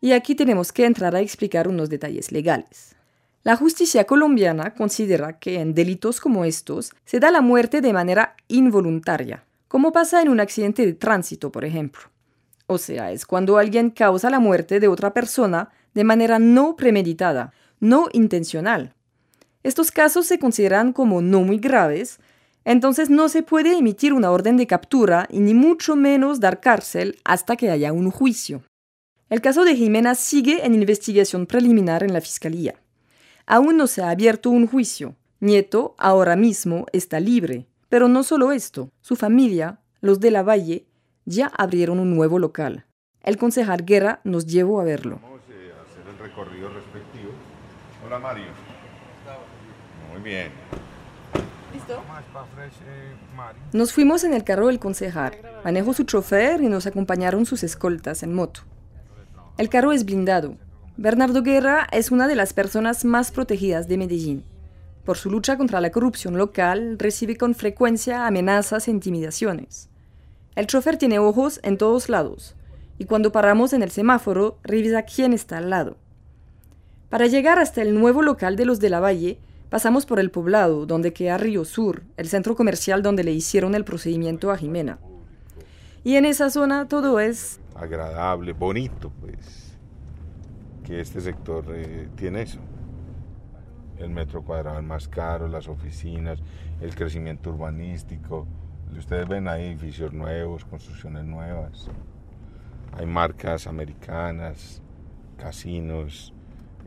Y 0.01 0.13
aquí 0.13 0.35
tenemos 0.35 0.73
que 0.73 0.85
entrar 0.85 1.15
a 1.15 1.21
explicar 1.21 1.69
unos 1.69 1.89
detalles 1.89 2.33
legales. 2.33 2.97
La 3.45 3.57
justicia 3.57 4.05
colombiana 4.05 4.75
considera 4.75 5.39
que 5.39 5.61
en 5.61 5.75
delitos 5.75 6.21
como 6.21 6.45
estos 6.45 6.93
se 7.05 7.21
da 7.21 7.31
la 7.31 7.41
muerte 7.41 7.81
de 7.81 7.93
manera 7.93 8.37
involuntaria, 8.49 9.45
como 9.69 9.93
pasa 9.93 10.21
en 10.21 10.29
un 10.29 10.41
accidente 10.41 10.85
de 10.87 10.95
tránsito, 10.95 11.51
por 11.53 11.65
ejemplo. 11.65 12.03
O 12.67 12.79
sea, 12.79 13.13
es 13.13 13.27
cuando 13.27 13.59
alguien 13.59 13.91
causa 13.91 14.31
la 14.31 14.41
muerte 14.41 14.81
de 14.81 14.89
otra 14.89 15.13
persona 15.13 15.71
de 15.95 16.05
manera 16.05 16.39
no 16.39 16.75
premeditada, 16.75 17.53
no 17.81 18.09
intencional. 18.13 18.95
Estos 19.63 19.91
casos 19.91 20.27
se 20.27 20.39
consideran 20.39 20.93
como 20.93 21.23
no 21.23 21.43
muy 21.43 21.59
graves, 21.59 22.19
entonces 22.65 23.11
no 23.11 23.29
se 23.29 23.43
puede 23.43 23.77
emitir 23.77 24.13
una 24.13 24.31
orden 24.31 24.57
de 24.57 24.67
captura 24.67 25.27
y 25.31 25.41
ni 25.41 25.55
mucho 25.55 25.97
menos 25.97 26.41
dar 26.41 26.61
cárcel 26.61 27.19
hasta 27.25 27.57
que 27.57 27.71
haya 27.71 27.93
un 27.93 28.11
juicio. 28.11 28.63
El 29.29 29.41
caso 29.41 29.65
de 29.65 29.75
Jimena 29.75 30.15
sigue 30.15 30.67
en 30.67 30.75
investigación 30.75 31.47
preliminar 31.47 32.03
en 32.03 32.13
la 32.13 32.21
Fiscalía. 32.21 32.75
Aún 33.47 33.77
no 33.77 33.87
se 33.87 34.03
ha 34.03 34.11
abierto 34.11 34.51
un 34.51 34.67
juicio. 34.67 35.17
Nieto 35.41 35.95
ahora 35.99 36.37
mismo 36.37 36.87
está 36.93 37.19
libre. 37.19 37.67
Pero 37.89 38.09
no 38.09 38.23
solo 38.23 38.53
esto, 38.53 38.91
su 39.01 39.17
familia, 39.17 39.81
los 40.01 40.21
de 40.21 40.31
la 40.31 40.43
Valle, 40.43 40.87
ya 41.25 41.47
abrieron 41.47 41.99
un 41.99 42.15
nuevo 42.15 42.39
local. 42.39 42.87
El 43.23 43.37
concejal 43.37 43.85
Guerra 43.85 44.21
nos 44.25 44.47
llevó 44.47 44.81
a 44.81 44.85
verlo. 44.85 45.19
Vamos 45.23 45.41
eh, 45.51 45.73
a 45.79 45.83
hacer 45.83 46.03
el 46.09 46.19
recorrido 46.19 46.69
respectivo. 46.69 47.33
Hola 48.07 48.19
Mario. 48.19 48.62
Bien. 50.23 50.51
¿Listo? 51.73 52.03
Nos 53.73 53.93
fuimos 53.93 54.25
en 54.25 54.35
el 54.35 54.45
carro 54.45 54.69
del 54.69 54.79
concejal. 54.79 55.35
Manejó 55.65 55.93
su 55.95 56.05
chofer 56.05 56.63
y 56.63 56.69
nos 56.69 56.87
acompañaron 56.87 57.47
sus 57.47 57.63
escoltas 57.63 58.23
en 58.23 58.35
moto. 58.35 58.61
El 59.59 59.69
carro 59.69 59.93
es 59.93 60.05
blindado, 60.05 60.57
Bernardo 60.99 61.43
Guerra 61.43 61.87
es 61.91 62.11
una 62.11 62.29
de 62.29 62.35
las 62.35 62.53
personas 62.53 63.07
más 63.07 63.33
protegidas 63.33 63.89
de 63.89 63.97
Medellín. 63.97 64.45
Por 65.05 65.17
su 65.17 65.31
lucha 65.31 65.57
contra 65.57 65.81
la 65.81 65.91
corrupción 65.91 66.37
local, 66.37 66.99
recibe 66.99 67.37
con 67.37 67.55
frecuencia 67.55 68.27
amenazas 68.27 68.87
e 68.87 68.91
intimidaciones. 68.91 69.89
El 70.55 70.67
chofer 70.67 70.99
tiene 70.99 71.19
ojos 71.19 71.61
en 71.63 71.79
todos 71.79 72.11
lados, 72.11 72.55
y 72.99 73.07
cuando 73.07 73.33
paramos 73.33 73.73
en 73.73 73.83
el 73.83 73.91
semáforo, 73.91 74.59
revisa 74.63 75.03
quién 75.03 75.33
está 75.33 75.59
al 75.59 75.71
lado. 75.71 75.97
Para 77.09 77.27
llegar 77.27 77.59
hasta 77.59 77.81
el 77.81 77.99
nuevo 77.99 78.21
local 78.21 78.55
de 78.57 78.67
los 78.67 78.79
de 78.79 78.91
la 78.91 79.01
Valle, 79.01 79.39
pasamos 79.73 80.05
por 80.05 80.21
el 80.21 80.31
poblado, 80.31 80.85
donde 80.85 81.15
queda 81.15 81.39
Río 81.39 81.65
Sur, 81.65 82.03
el 82.19 82.29
centro 82.29 82.55
comercial 82.55 83.03
donde 83.03 83.25
le 83.25 83.33
hicieron 83.33 83.75
el 83.75 83.87
procedimiento 83.87 84.51
a 84.51 84.59
Jimena. 84.59 84.99
Y 86.05 86.17
en 86.17 86.27
esa 86.27 86.51
zona 86.51 86.89
todo 86.89 87.19
es... 87.21 87.59
Agradable, 87.75 88.53
bonito, 88.53 89.11
pues 89.19 89.79
que 90.85 91.01
este 91.01 91.23
sector 91.23 91.65
eh, 91.75 92.11
tiene 92.17 92.43
eso. 92.43 92.59
El 93.97 94.11
metro 94.11 94.43
cuadrado 94.43 94.83
más 94.83 95.09
caro, 95.09 95.49
las 95.49 95.69
oficinas, 95.69 96.39
el 96.83 96.95
crecimiento 96.95 97.49
urbanístico. 97.49 98.47
Ustedes 98.95 99.27
ven 99.27 99.49
ahí 99.49 99.69
edificios 99.69 100.13
nuevos, 100.13 100.67
construcciones 100.67 101.25
nuevas. 101.25 101.89
Hay 102.99 103.07
marcas 103.07 103.67
americanas, 103.67 104.83
casinos, 105.39 106.35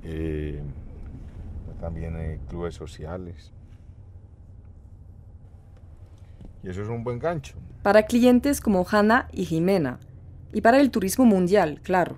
eh, 0.03 0.61
también 1.79 2.15
hay 2.15 2.37
clubes 2.49 2.75
sociales. 2.75 3.51
Y 6.63 6.69
eso 6.69 6.81
es 6.81 6.89
un 6.89 7.03
buen 7.03 7.19
gancho. 7.19 7.55
Para 7.83 8.03
clientes 8.03 8.59
como 8.59 8.85
Hanna 8.89 9.27
y 9.31 9.45
Jimena. 9.45 9.99
Y 10.51 10.61
para 10.61 10.79
el 10.79 10.89
turismo 10.89 11.25
mundial, 11.25 11.79
claro. 11.83 12.17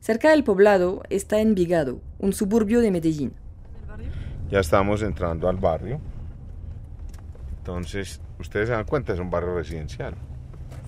Cerca 0.00 0.30
del 0.30 0.44
poblado 0.44 1.02
está 1.10 1.40
Envigado, 1.40 2.00
un 2.18 2.32
suburbio 2.32 2.80
de 2.80 2.90
Medellín. 2.90 3.32
Ya 4.50 4.60
estamos 4.60 5.00
entrando 5.02 5.48
al 5.48 5.56
barrio. 5.56 6.00
Entonces, 7.58 8.20
ustedes 8.38 8.68
se 8.68 8.74
dan 8.74 8.84
cuenta, 8.84 9.12
es 9.14 9.20
un 9.20 9.30
barrio 9.30 9.54
residencial. 9.54 10.14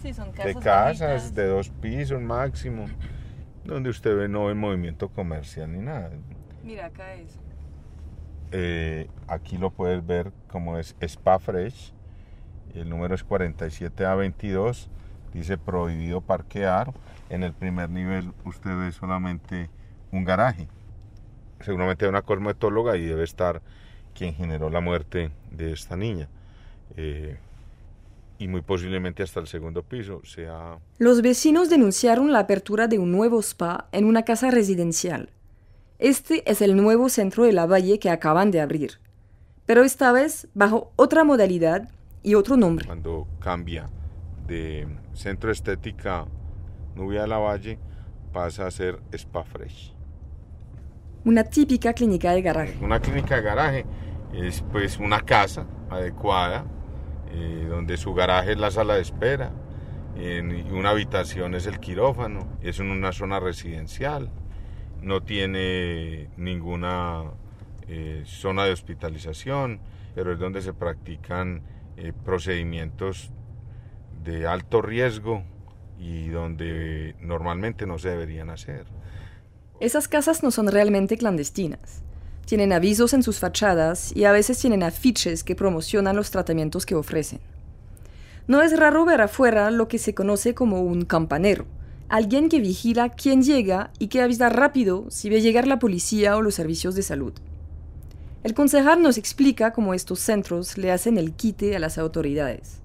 Sí, 0.03 0.13
son 0.13 0.33
casas. 0.33 0.55
De 0.55 0.61
casas, 0.61 1.35
de 1.35 1.47
dos 1.47 1.71
pisos 1.71 2.21
máximo, 2.21 2.87
donde 3.65 3.89
usted 3.89 4.15
ve 4.15 4.29
no 4.29 4.47
ve 4.47 4.55
movimiento 4.55 5.09
comercial 5.09 5.73
ni 5.73 5.79
nada. 5.79 6.11
Mira, 6.63 6.87
acá 6.87 7.15
es. 7.15 7.39
Eh, 8.57 9.09
aquí 9.27 9.59
lo 9.59 9.71
puedes 9.71 10.07
ver 10.07 10.31
como 10.49 10.79
es 10.79 10.95
Spa 11.01 11.41
Fresh. 11.41 11.93
El 12.73 12.89
número 12.89 13.17
es 13.17 13.27
47A22. 13.27 14.87
Dice 15.33 15.59
prohibido 15.59 16.21
parquear 16.21 16.95
en 17.31 17.43
el 17.43 17.53
primer 17.53 17.91
nivel 17.91 18.33
usted 18.45 18.71
ve 18.79 18.93
solamente 18.93 19.71
un 20.13 20.25
garaje. 20.25 20.69
Seguramente 21.63 22.05
hay 22.05 22.11
una 22.11 22.23
cosmetóloga 22.23 22.97
y 22.97 23.05
debe 23.05 23.25
estar 23.25 23.61
quien 24.15 24.35
generó 24.35 24.71
la 24.71 24.81
muerte 24.81 25.33
de 25.51 25.73
esta 25.73 25.97
niña. 25.97 26.29
Eh, 26.97 27.37
y 28.39 28.47
muy 28.47 28.61
posiblemente 28.61 29.25
hasta 29.25 29.41
el 29.41 29.49
segundo 29.49 29.83
piso 29.83 30.21
sea... 30.25 30.79
Los 30.99 31.23
vecinos 31.23 31.71
denunciaron 31.71 32.33
la 32.33 32.39
apertura 32.39 32.87
de 32.87 33.01
un 33.01 33.11
nuevo 33.11 33.41
spa 33.41 33.89
en 33.91 34.05
una 34.05 34.23
casa 34.23 34.53
residencial. 34.53 35.31
Este 36.05 36.43
es 36.51 36.61
el 36.61 36.77
nuevo 36.77 37.09
centro 37.09 37.45
de 37.45 37.55
la 37.55 37.65
Valle 37.65 37.99
que 37.99 38.11
acaban 38.11 38.51
de 38.51 38.61
abrir, 38.61 39.01
pero 39.65 39.85
esta 39.85 40.13
vez 40.13 40.49
bajo 40.53 40.93
otra 40.97 41.25
modalidad 41.25 41.89
y 42.23 42.35
otro 42.35 42.59
nombre. 42.59 42.85
Cuando 42.85 43.27
cambia 43.41 43.89
de 44.47 44.87
centro 45.15 45.51
estética 45.51 46.27
Nubia 46.95 47.23
de 47.23 47.29
la 47.29 47.39
Valle 47.39 47.79
pasa 48.35 48.67
a 48.67 48.71
ser 48.71 49.01
Spa 49.13 49.45
Fresh. 49.45 49.95
Una 51.25 51.43
típica 51.43 51.95
clínica 51.95 52.33
de 52.33 52.43
garaje. 52.43 52.77
Una 52.83 53.01
clínica 53.01 53.37
de 53.37 53.41
garaje 53.41 53.87
es 54.35 54.63
pues 54.71 54.99
una 54.99 55.23
casa 55.23 55.65
adecuada 55.89 56.67
eh, 57.33 57.67
donde 57.67 57.97
su 57.97 58.13
garaje 58.13 58.53
es 58.53 58.59
la 58.59 58.71
sala 58.71 58.97
de 58.97 59.01
espera 59.01 59.53
y 60.15 60.71
una 60.71 60.91
habitación 60.91 61.55
es 61.55 61.67
el 61.67 61.81
quirófano. 61.81 62.59
Es 62.61 62.79
en 62.79 62.91
una 62.91 63.13
zona 63.13 63.41
residencial. 63.41 64.31
No 65.05 65.23
tiene 65.23 66.29
ninguna 66.39 67.25
eh, 67.89 68.23
zona 68.25 68.65
de 68.65 68.73
hospitalización, 68.73 69.81
pero 70.15 70.33
es 70.33 70.39
donde 70.39 70.63
se 70.63 70.73
practican 70.73 71.61
eh, 71.99 72.15
procedimientos 72.25 73.31
de 74.25 74.47
alto 74.47 74.81
riesgo 74.81 75.43
y 75.99 76.29
donde 76.29 77.15
normalmente 77.21 77.87
no 77.87 77.99
se 77.99 78.09
deberían 78.09 78.49
hacer. 78.49 78.87
Esas 79.79 80.09
casas 80.09 80.43
no 80.43 80.51
son 80.51 80.69
realmente 80.69 81.19
clandestinas. 81.19 82.03
Tienen 82.47 82.73
avisos 82.73 83.13
en 83.13 83.23
sus 83.23 83.39
fachadas 83.39 84.17
y 84.17 84.25
a 84.25 84.33
veces 84.33 84.59
tienen 84.59 84.83
afiches 84.83 85.45
que 85.45 85.55
promocionan 85.55 86.17
los 86.17 86.31
tratamientos 86.31 86.87
que 86.87 86.95
ofrecen. 86.95 87.41
No 88.47 88.63
es 88.63 88.79
raro 88.79 89.05
ver 89.05 89.21
afuera 89.21 89.71
lo 89.71 89.89
que 89.89 89.99
se 89.99 90.15
conoce 90.15 90.55
como 90.55 90.81
un 90.81 91.05
campanero, 91.05 91.67
alguien 92.15 92.49
que 92.49 92.61
vigila 92.61 93.09
quién 93.09 93.43
llega 93.43 93.91
y 93.99 94.07
que 94.07 94.23
avisa 94.23 94.49
rápido 94.49 95.07
si 95.09 95.29
ve 95.29 95.41
llegar 95.41 95.67
la 95.67 95.81
policía 95.81 96.37
o 96.37 96.43
los 96.43 96.55
servicios 96.55 96.95
de 96.95 97.03
salud. 97.03 97.33
El 98.45 98.55
concejal 98.55 99.03
nos 99.03 99.19
explica 99.19 99.73
cómo 99.73 99.95
estos 99.95 100.21
centros 100.21 100.79
le 100.79 100.93
hacen 100.93 101.19
el 101.19 101.33
quite 101.33 101.75
a 101.75 101.81
las 101.81 101.99
autoridades. 101.99 102.81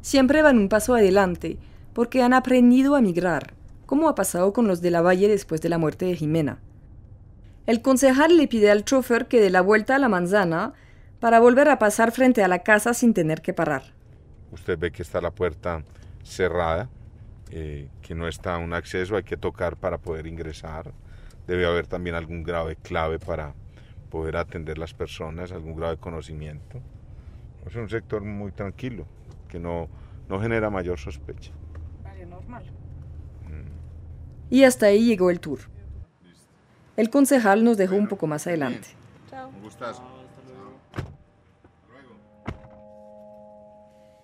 Siempre 0.00 0.40
van 0.40 0.56
un 0.56 0.70
paso 0.70 0.94
adelante 0.94 1.58
porque 1.92 2.22
han 2.22 2.32
aprendido 2.32 2.96
a 2.96 3.02
migrar, 3.02 3.52
como 3.84 4.08
ha 4.08 4.14
pasado 4.14 4.54
con 4.54 4.66
los 4.66 4.80
de 4.80 4.90
la 4.90 5.02
Valle 5.02 5.28
después 5.28 5.60
de 5.60 5.68
la 5.68 5.76
muerte 5.76 6.06
de 6.06 6.16
Jimena. 6.16 6.58
El 7.66 7.82
concejal 7.82 8.38
le 8.38 8.48
pide 8.48 8.70
al 8.70 8.86
chofer 8.86 9.28
que 9.28 9.42
dé 9.42 9.50
la 9.50 9.60
vuelta 9.60 9.96
a 9.96 9.98
la 9.98 10.08
manzana 10.08 10.72
para 11.18 11.38
volver 11.38 11.68
a 11.68 11.78
pasar 11.78 12.12
frente 12.12 12.42
a 12.42 12.48
la 12.48 12.60
casa 12.60 12.94
sin 12.94 13.12
tener 13.12 13.42
que 13.42 13.52
parar. 13.52 13.82
usted 14.52 14.78
ve 14.78 14.90
que 14.90 15.02
está 15.02 15.20
la 15.20 15.32
puerta 15.32 15.84
cerrada, 16.22 16.88
eh, 17.50 17.88
que 18.02 18.14
no 18.14 18.28
está 18.28 18.58
un 18.58 18.72
acceso, 18.72 19.16
hay 19.16 19.24
que 19.24 19.36
tocar 19.36 19.76
para 19.76 19.98
poder 19.98 20.26
ingresar. 20.26 20.92
Debe 21.46 21.66
haber 21.66 21.86
también 21.86 22.14
algún 22.14 22.42
grado 22.42 22.68
de 22.68 22.76
clave 22.76 23.18
para 23.18 23.54
poder 24.10 24.36
atender 24.36 24.78
las 24.78 24.94
personas, 24.94 25.52
algún 25.52 25.74
grado 25.74 25.94
de 25.94 26.00
conocimiento. 26.00 26.80
Es 27.66 27.74
un 27.76 27.88
sector 27.88 28.22
muy 28.22 28.52
tranquilo, 28.52 29.06
que 29.48 29.58
no, 29.58 29.88
no 30.28 30.40
genera 30.40 30.70
mayor 30.70 30.98
sospecha. 30.98 31.52
normal. 32.28 32.64
Mm. 33.44 34.54
Y 34.54 34.64
hasta 34.64 34.86
ahí 34.86 35.06
llegó 35.06 35.30
el 35.30 35.40
tour. 35.40 35.60
El 36.96 37.10
concejal 37.10 37.64
nos 37.64 37.76
dejó 37.76 37.96
un 37.96 38.08
poco 38.08 38.26
más 38.26 38.46
adelante. 38.46 38.88
Chao. 39.28 39.50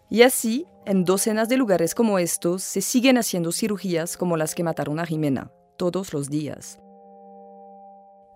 Y 0.09 0.23
así, 0.23 0.67
en 0.85 1.05
docenas 1.05 1.49
de 1.49 1.57
lugares 1.57 1.95
como 1.95 2.19
estos, 2.19 2.63
se 2.63 2.81
siguen 2.81 3.19
haciendo 3.19 3.51
cirugías 3.51 4.17
como 4.17 4.37
las 4.37 4.55
que 4.55 4.63
mataron 4.63 5.01
a 5.01 5.07
Jimena, 5.07 5.51
todos 5.77 6.13
los 6.13 6.31
días. 6.31 6.79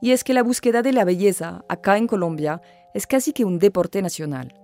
Y 0.03 0.11
es 0.13 0.25
que 0.25 0.35
la 0.35 0.43
búsqueda 0.43 0.83
de 0.83 0.93
la 0.93 1.05
belleza, 1.05 1.65
acá 1.69 1.97
en 1.97 2.07
Colombia, 2.07 2.61
es 2.95 3.07
casi 3.07 3.33
que 3.33 3.45
un 3.45 3.59
deporte 3.59 4.03
nacional. 4.03 4.55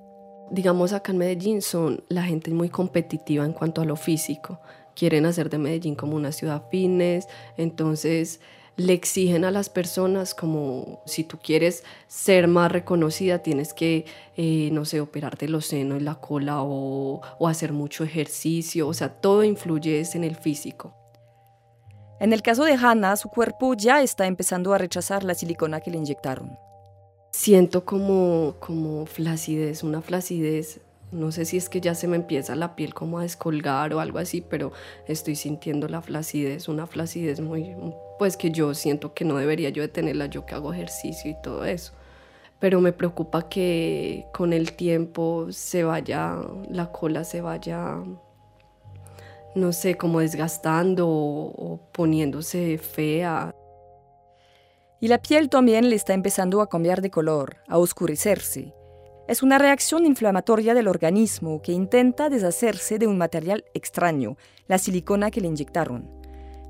Digamos, 0.51 0.93
acá 0.93 1.13
en 1.13 1.19
Medellín 1.19 1.63
son 1.63 2.03
la 2.09 2.23
gente 2.23 2.51
muy 2.51 2.71
competitiva 2.71 3.45
en 3.45 3.53
cuanto 3.53 3.83
a 3.83 3.85
lo 3.85 3.97
físico. 3.97 4.61
Quieren 4.97 5.27
hacer 5.27 5.51
de 5.51 5.59
Medellín 5.59 5.95
como 5.95 6.17
una 6.17 6.33
ciudad 6.33 6.65
fitness, 6.71 7.29
entonces 7.57 8.41
le 8.77 8.93
exigen 8.93 9.45
a 9.45 9.51
las 9.51 9.69
personas 9.71 10.35
como 10.35 11.01
si 11.07 11.25
tú 11.25 11.39
quieres 11.43 11.83
ser 12.09 12.47
más 12.47 12.71
reconocida 12.71 13.39
tienes 13.39 13.73
que, 13.73 14.05
eh, 14.37 14.69
no 14.73 14.85
sé, 14.85 15.01
operarte 15.01 15.49
los 15.49 15.67
senos 15.67 16.01
y 16.01 16.05
la 16.05 16.17
cola 16.17 16.63
o, 16.63 17.23
o 17.39 17.49
hacer 17.49 17.73
mucho 17.73 18.05
ejercicio, 18.05 18.87
o 18.87 18.95
sea, 18.95 19.09
todo 19.09 19.45
influye 19.45 20.03
en 20.13 20.25
el 20.25 20.37
físico. 20.37 20.95
En 22.21 22.33
el 22.33 22.43
caso 22.43 22.65
de 22.65 22.75
Hannah, 22.75 23.17
su 23.17 23.29
cuerpo 23.29 23.75
ya 23.75 24.03
está 24.03 24.27
empezando 24.27 24.73
a 24.73 24.79
rechazar 24.79 25.25
la 25.25 25.35
silicona 25.35 25.81
que 25.81 25.91
le 25.91 25.99
inyectaron. 25.99 26.59
Siento 27.33 27.85
como, 27.85 28.57
como 28.59 29.05
flacidez, 29.05 29.83
una 29.83 30.01
flacidez 30.01 30.81
no 31.13 31.31
sé 31.31 31.45
si 31.45 31.57
es 31.57 31.69
que 31.69 31.81
ya 31.81 31.95
se 31.95 32.09
me 32.09 32.17
empieza 32.17 32.57
la 32.57 32.75
piel 32.75 32.93
como 32.93 33.19
a 33.19 33.23
descolgar 33.23 33.95
o 33.95 34.01
algo 34.01 34.19
así, 34.19 34.41
pero 34.41 34.73
estoy 35.07 35.37
sintiendo 35.37 35.89
la 35.89 36.03
flacidez, 36.03 36.69
una 36.69 36.87
flacidez 36.87 37.41
muy, 37.41 37.75
pues 38.19 38.37
que 38.37 38.51
yo 38.51 38.75
siento 38.75 39.15
que 39.15 39.25
no 39.25 39.37
debería 39.37 39.71
yo 39.71 39.83
de 39.83 39.89
tenerla, 39.89 40.27
yo 40.27 40.47
que 40.47 40.55
hago 40.55 40.73
ejercicio 40.73 41.31
y 41.31 41.37
todo 41.43 41.65
eso. 41.65 41.93
Pero 42.59 42.81
me 42.81 42.93
preocupa 42.93 43.49
que 43.49 44.27
con 44.33 44.53
el 44.53 44.73
tiempo 44.73 45.49
se 45.51 45.85
vaya, 45.85 46.39
la 46.71 46.91
cola 46.93 47.25
se 47.25 47.41
vaya, 47.41 47.99
no 49.55 49.73
sé, 49.73 49.97
como 49.97 50.21
desgastando 50.21 51.09
o, 51.09 51.47
o 51.49 51.93
poniéndose 51.93 52.79
fea. 52.79 53.55
Y 55.01 55.09
la 55.09 55.19
piel 55.19 55.51
también 55.51 55.91
le 55.91 55.97
está 55.97 56.15
empezando 56.15 56.63
a 56.63 56.69
cambiar 56.69 57.03
de 57.03 57.11
color, 57.11 57.59
a 57.69 57.79
oscurecerse 57.79 58.73
es 59.29 59.43
una 59.43 59.59
reacción 59.59 60.07
inflamatoria 60.07 60.73
del 60.73 60.87
organismo 60.87 61.61
que 61.61 61.73
intenta 61.73 62.29
deshacerse 62.29 62.99
de 62.99 63.09
un 63.09 63.19
material 63.19 63.65
extraño, 63.75 64.37
la 64.69 64.79
silicona 64.79 65.33
que 65.33 65.41
le 65.41 65.49
inyectaron. 65.49 66.09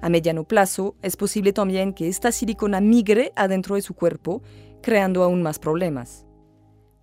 A 0.06 0.08
mediano 0.08 0.44
plazo, 0.44 0.94
es 1.02 1.16
posible 1.16 1.52
también 1.52 1.92
que 1.92 2.06
esta 2.06 2.30
silicona 2.30 2.80
migre 2.80 3.32
adentro 3.34 3.74
de 3.74 3.82
su 3.82 3.94
cuerpo, 3.94 4.40
creando 4.80 5.24
aún 5.24 5.42
más 5.42 5.58
problemas. 5.58 6.24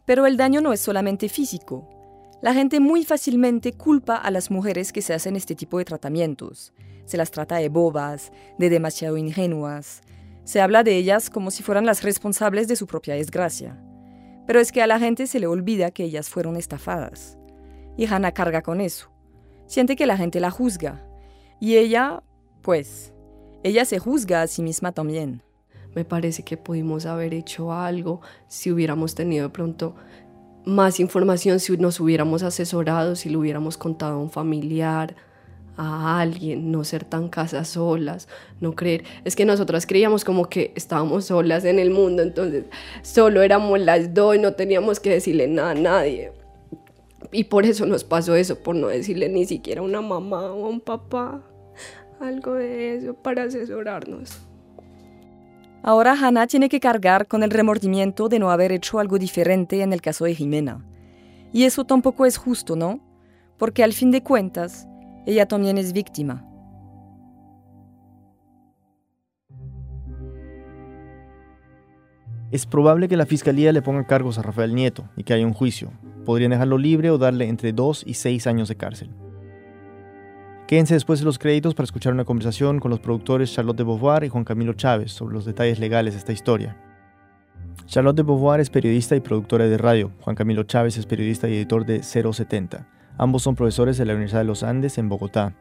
Pero 0.05 0.25
el 0.25 0.37
daño 0.37 0.61
no 0.61 0.71
es 0.71 0.79
solamente 0.79 1.27
físico. 1.27 1.89
La 2.41 2.53
gente 2.53 2.79
muy 2.79 3.03
fácilmente 3.03 3.73
culpa 3.73 4.15
a 4.15 4.31
las 4.31 4.49
mujeres 4.49 4.93
que 4.93 5.01
se 5.01 5.13
hacen 5.13 5.35
este 5.35 5.53
tipo 5.53 5.79
de 5.79 5.83
tratamientos. 5.83 6.73
Se 7.03 7.17
las 7.17 7.29
trata 7.29 7.57
de 7.57 7.67
bobas, 7.67 8.31
de 8.57 8.69
demasiado 8.69 9.17
ingenuas. 9.17 9.99
Se 10.45 10.61
habla 10.61 10.85
de 10.85 10.95
ellas 10.95 11.29
como 11.29 11.51
si 11.51 11.61
fueran 11.61 11.85
las 11.85 12.03
responsables 12.03 12.69
de 12.69 12.77
su 12.77 12.87
propia 12.87 13.15
desgracia. 13.15 13.83
Pero 14.47 14.61
es 14.61 14.71
que 14.71 14.81
a 14.81 14.87
la 14.87 14.97
gente 14.97 15.27
se 15.27 15.41
le 15.41 15.47
olvida 15.47 15.91
que 15.91 16.05
ellas 16.05 16.29
fueron 16.29 16.55
estafadas. 16.55 17.37
Y 17.97 18.05
Hannah 18.05 18.31
carga 18.31 18.61
con 18.61 18.79
eso. 18.79 19.11
Siente 19.65 19.97
que 19.97 20.05
la 20.05 20.15
gente 20.15 20.39
la 20.39 20.51
juzga. 20.51 21.05
Y 21.59 21.75
ella, 21.75 22.23
pues, 22.63 23.13
ella 23.61 23.85
se 23.85 23.99
juzga 23.99 24.41
a 24.41 24.47
sí 24.47 24.63
misma 24.63 24.93
también. 24.93 25.41
Me 25.93 26.05
parece 26.05 26.43
que 26.43 26.57
pudimos 26.57 27.05
haber 27.05 27.33
hecho 27.33 27.71
algo 27.71 28.21
si 28.47 28.71
hubiéramos 28.71 29.13
tenido 29.13 29.47
de 29.47 29.53
pronto 29.53 29.95
más 30.65 30.99
información, 30.99 31.59
si 31.59 31.77
nos 31.77 31.99
hubiéramos 31.99 32.41
asesorado, 32.41 33.15
si 33.15 33.29
le 33.29 33.37
hubiéramos 33.37 33.77
contado 33.77 34.15
a 34.15 34.17
un 34.17 34.31
familiar 34.31 35.15
a 35.75 36.21
alguien, 36.21 36.71
no 36.71 36.83
ser 36.83 37.03
tan 37.03 37.29
casas 37.29 37.67
solas, 37.67 38.27
no 38.61 38.73
creer. 38.75 39.03
Es 39.25 39.35
que 39.35 39.45
nosotras 39.45 39.85
creíamos 39.85 40.23
como 40.23 40.47
que 40.47 40.71
estábamos 40.75 41.25
solas 41.25 41.65
en 41.65 41.79
el 41.79 41.89
mundo, 41.91 42.23
entonces 42.23 42.65
solo 43.01 43.41
éramos 43.41 43.79
las 43.79 44.13
dos 44.13 44.39
no 44.39 44.53
teníamos 44.53 44.99
que 44.99 45.09
decirle 45.09 45.47
nada 45.47 45.71
a 45.71 45.75
nadie. 45.75 46.31
Y 47.31 47.45
por 47.45 47.65
eso 47.65 47.85
nos 47.85 48.03
pasó 48.03 48.35
eso, 48.35 48.59
por 48.59 48.75
no 48.75 48.87
decirle 48.87 49.27
ni 49.27 49.45
siquiera 49.45 49.81
a 49.81 49.83
una 49.83 50.01
mamá 50.01 50.53
o 50.53 50.65
a 50.65 50.69
un 50.69 50.79
papá 50.79 51.43
algo 52.23 52.53
de 52.53 52.95
eso 52.95 53.13
para 53.13 53.43
asesorarnos. 53.43 54.39
Ahora 55.83 56.13
Hannah 56.13 56.47
tiene 56.47 56.69
que 56.69 56.79
cargar 56.79 57.27
con 57.27 57.43
el 57.43 57.51
remordimiento 57.51 58.29
de 58.29 58.39
no 58.39 58.51
haber 58.51 58.71
hecho 58.71 58.99
algo 58.99 59.19
diferente 59.19 59.81
en 59.81 59.91
el 59.91 60.01
caso 60.01 60.23
de 60.25 60.33
Jimena. 60.33 60.85
Y 61.51 61.65
eso 61.65 61.83
tampoco 61.83 62.25
es 62.25 62.37
justo, 62.37 62.75
¿no? 62.75 63.01
Porque 63.57 63.83
al 63.83 63.93
fin 63.93 64.09
de 64.09 64.23
cuentas, 64.23 64.87
ella 65.25 65.45
también 65.45 65.77
es 65.77 65.91
víctima. 65.91 66.45
Es 72.51 72.65
probable 72.65 73.09
que 73.09 73.17
la 73.17 73.25
fiscalía 73.25 73.71
le 73.71 73.81
ponga 73.81 74.05
cargos 74.05 74.37
a 74.37 74.43
Rafael 74.43 74.75
Nieto 74.75 75.09
y 75.17 75.23
que 75.23 75.33
haya 75.33 75.45
un 75.45 75.53
juicio. 75.53 75.91
Podrían 76.23 76.51
dejarlo 76.51 76.77
libre 76.77 77.09
o 77.09 77.17
darle 77.17 77.49
entre 77.49 77.73
2 77.73 78.03
y 78.05 78.13
6 78.13 78.47
años 78.47 78.69
de 78.69 78.77
cárcel. 78.77 79.09
Quédense 80.73 80.95
después 80.95 81.19
de 81.19 81.25
los 81.25 81.37
créditos 81.37 81.75
para 81.75 81.83
escuchar 81.83 82.13
una 82.13 82.25
conversación 82.25 82.79
con 82.79 82.89
los 82.89 82.99
productores 82.99 83.53
Charlotte 83.53 83.77
de 83.77 83.83
Beauvoir 83.83 84.23
y 84.23 84.29
Juan 84.29 84.43
Camilo 84.43 84.73
Chávez 84.73 85.11
sobre 85.11 85.35
los 85.35 85.45
detalles 85.45 85.77
legales 85.77 86.15
de 86.15 86.17
esta 86.17 86.31
historia. 86.31 86.75
Charlotte 87.85 88.15
de 88.15 88.23
Beauvoir 88.23 88.59
es 88.59 88.71
periodista 88.71 89.15
y 89.15 89.19
productora 89.19 89.67
de 89.67 89.77
radio. 89.77 90.11
Juan 90.21 90.35
Camilo 90.35 90.63
Chávez 90.63 90.97
es 90.97 91.05
periodista 91.05 91.47
y 91.47 91.57
editor 91.57 91.85
de 91.85 92.01
070. 92.01 92.87
Ambos 93.19 93.43
son 93.43 93.53
profesores 93.53 93.99
de 93.99 94.05
la 94.05 94.13
Universidad 94.13 94.39
de 94.39 94.47
los 94.47 94.63
Andes 94.63 94.97
en 94.97 95.09
Bogotá. 95.09 95.53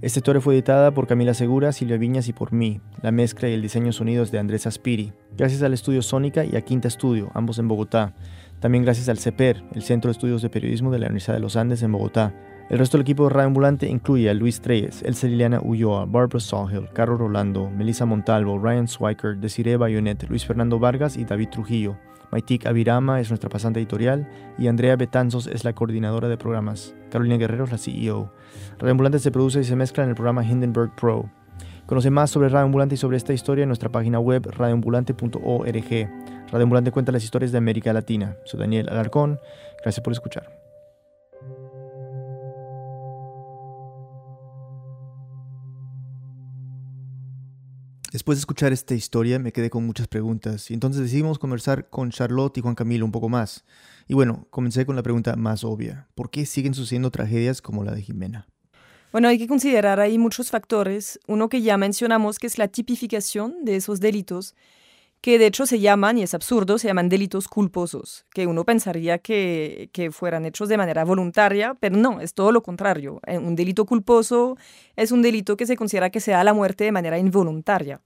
Esta 0.00 0.20
historia 0.20 0.40
fue 0.40 0.54
editada 0.54 0.94
por 0.94 1.06
Camila 1.06 1.34
Segura, 1.34 1.70
Silvia 1.72 1.98
Viñas 1.98 2.28
y 2.28 2.32
por 2.32 2.54
mí. 2.54 2.80
La 3.02 3.12
mezcla 3.12 3.50
y 3.50 3.52
el 3.52 3.60
diseño 3.60 3.92
sonidos 3.92 4.30
de 4.30 4.38
Andrés 4.38 4.66
Aspiri. 4.66 5.12
Gracias 5.36 5.62
al 5.62 5.74
estudio 5.74 6.00
Sónica 6.00 6.42
y 6.42 6.56
a 6.56 6.62
Quinta 6.62 6.88
Estudio, 6.88 7.30
ambos 7.34 7.58
en 7.58 7.68
Bogotá. 7.68 8.14
También 8.60 8.82
gracias 8.82 9.10
al 9.10 9.18
CEPER, 9.18 9.62
el 9.74 9.82
Centro 9.82 10.08
de 10.08 10.12
Estudios 10.12 10.40
de 10.40 10.48
Periodismo 10.48 10.90
de 10.90 11.00
la 11.00 11.08
Universidad 11.08 11.34
de 11.34 11.40
los 11.40 11.56
Andes 11.56 11.82
en 11.82 11.92
Bogotá. 11.92 12.32
El 12.70 12.78
resto 12.78 12.96
del 12.96 13.02
equipo 13.02 13.24
de 13.24 13.30
Radio 13.30 13.48
Ambulante 13.48 13.86
incluye 13.88 14.30
a 14.30 14.34
Luis 14.34 14.60
Treyes, 14.62 15.02
Elsa 15.02 15.26
Liliana 15.26 15.60
Ulloa, 15.60 16.06
Barbara 16.06 16.40
Sawhill, 16.40 16.88
Carlos 16.94 17.18
Rolando, 17.18 17.68
Melissa 17.68 18.06
Montalvo, 18.06 18.58
Ryan 18.58 18.88
Swiker, 18.88 19.36
Desiree 19.36 19.76
Bayonet, 19.76 20.28
Luis 20.30 20.46
Fernando 20.46 20.78
Vargas 20.78 21.18
y 21.18 21.24
David 21.24 21.50
Trujillo. 21.50 21.98
Maitik 22.32 22.66
Avirama 22.66 23.20
es 23.20 23.28
nuestra 23.30 23.50
pasante 23.50 23.80
editorial 23.80 24.26
y 24.58 24.66
Andrea 24.68 24.96
Betanzos 24.96 25.46
es 25.46 25.62
la 25.62 25.74
coordinadora 25.74 26.26
de 26.28 26.38
programas. 26.38 26.94
Carolina 27.10 27.36
Guerrero 27.36 27.64
es 27.64 27.70
la 27.70 27.78
CEO. 27.78 28.32
Radio 28.78 28.90
Ambulante 28.90 29.18
se 29.18 29.30
produce 29.30 29.60
y 29.60 29.64
se 29.64 29.76
mezcla 29.76 30.02
en 30.02 30.08
el 30.08 30.16
programa 30.16 30.44
Hindenburg 30.44 30.96
Pro. 30.96 31.30
Conoce 31.86 32.10
más 32.10 32.30
sobre 32.30 32.48
Radio 32.48 32.64
Ambulante 32.64 32.94
y 32.94 32.98
sobre 32.98 33.18
esta 33.18 33.34
historia 33.34 33.62
en 33.62 33.68
nuestra 33.68 33.90
página 33.90 34.18
web 34.18 34.50
radioambulante.org. 34.50 36.10
Radio 36.50 36.62
Ambulante 36.62 36.90
cuenta 36.90 37.12
las 37.12 37.24
historias 37.24 37.52
de 37.52 37.58
América 37.58 37.92
Latina. 37.92 38.36
Soy 38.44 38.58
Daniel 38.58 38.88
Alarcón. 38.88 39.38
Gracias 39.82 40.02
por 40.02 40.12
escuchar. 40.12 40.63
Después 48.14 48.38
de 48.38 48.42
escuchar 48.42 48.72
esta 48.72 48.94
historia 48.94 49.40
me 49.40 49.50
quedé 49.50 49.70
con 49.70 49.84
muchas 49.84 50.06
preguntas 50.06 50.70
y 50.70 50.74
entonces 50.74 51.02
decidimos 51.02 51.40
conversar 51.40 51.90
con 51.90 52.12
Charlotte 52.12 52.56
y 52.56 52.60
Juan 52.60 52.76
Camilo 52.76 53.04
un 53.04 53.10
poco 53.10 53.28
más. 53.28 53.64
Y 54.06 54.14
bueno, 54.14 54.46
comencé 54.50 54.86
con 54.86 54.94
la 54.94 55.02
pregunta 55.02 55.34
más 55.34 55.64
obvia. 55.64 56.06
¿Por 56.14 56.30
qué 56.30 56.46
siguen 56.46 56.74
sucediendo 56.74 57.10
tragedias 57.10 57.60
como 57.60 57.82
la 57.82 57.90
de 57.90 58.02
Jimena? 58.02 58.46
Bueno, 59.10 59.26
hay 59.26 59.36
que 59.36 59.48
considerar 59.48 59.98
ahí 59.98 60.16
muchos 60.16 60.52
factores. 60.52 61.18
Uno 61.26 61.48
que 61.48 61.60
ya 61.62 61.76
mencionamos, 61.76 62.38
que 62.38 62.46
es 62.46 62.56
la 62.56 62.68
tipificación 62.68 63.64
de 63.64 63.74
esos 63.74 63.98
delitos, 63.98 64.54
que 65.24 65.38
de 65.38 65.46
hecho 65.46 65.64
se 65.64 65.80
llaman, 65.80 66.18
y 66.18 66.22
es 66.22 66.34
absurdo, 66.34 66.76
se 66.76 66.86
llaman 66.86 67.08
delitos 67.08 67.48
culposos, 67.48 68.26
que 68.34 68.46
uno 68.46 68.64
pensaría 68.64 69.16
que, 69.16 69.88
que 69.90 70.10
fueran 70.10 70.44
hechos 70.44 70.68
de 70.68 70.76
manera 70.76 71.02
voluntaria, 71.02 71.78
pero 71.80 71.96
no, 71.96 72.20
es 72.20 72.34
todo 72.34 72.52
lo 72.52 72.62
contrario. 72.62 73.22
Eh, 73.26 73.38
un 73.38 73.56
delito 73.56 73.86
culposo 73.86 74.58
es 74.96 75.12
un 75.12 75.22
delito 75.22 75.56
que 75.56 75.64
se 75.64 75.78
considera 75.78 76.10
que 76.10 76.20
se 76.20 76.32
da 76.32 76.44
la 76.44 76.52
muerte 76.52 76.84
de 76.84 76.92
manera 76.92 77.18
involuntaria. 77.18 78.02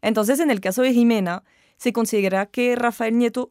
Entonces, 0.00 0.40
en 0.40 0.50
el 0.50 0.62
caso 0.62 0.80
de 0.80 0.94
Jimena, 0.94 1.44
se 1.76 1.92
considera 1.92 2.46
que 2.46 2.74
Rafael 2.74 3.18
Nieto 3.18 3.50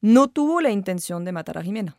no 0.00 0.26
tuvo 0.26 0.60
la 0.60 0.72
intención 0.72 1.24
de 1.24 1.30
matar 1.30 1.58
a 1.58 1.62
Jimena. 1.62 1.96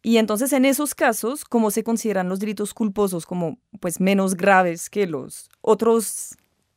Y 0.00 0.18
entonces 0.18 0.52
en 0.52 0.64
esos 0.64 0.94
casos, 0.94 1.44
como 1.44 1.72
se 1.72 1.82
consideran 1.82 2.28
los 2.28 2.38
delitos 2.38 2.72
culposos 2.72 3.26
como 3.26 3.58
pues 3.80 3.98
menos 3.98 4.36
graves 4.36 4.88
que 4.88 5.08
los 5.08 5.48
otros 5.60 6.36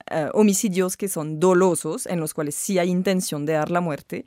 eh, 0.10 0.30
homicidios 0.34 0.98
que 0.98 1.08
son 1.08 1.40
dolosos, 1.40 2.06
en 2.06 2.20
los 2.20 2.34
cuales 2.34 2.56
sí 2.56 2.80
hay 2.80 2.90
intención 2.90 3.46
de 3.46 3.54
dar 3.54 3.72
la 3.72 3.82
muerte, 3.82 4.26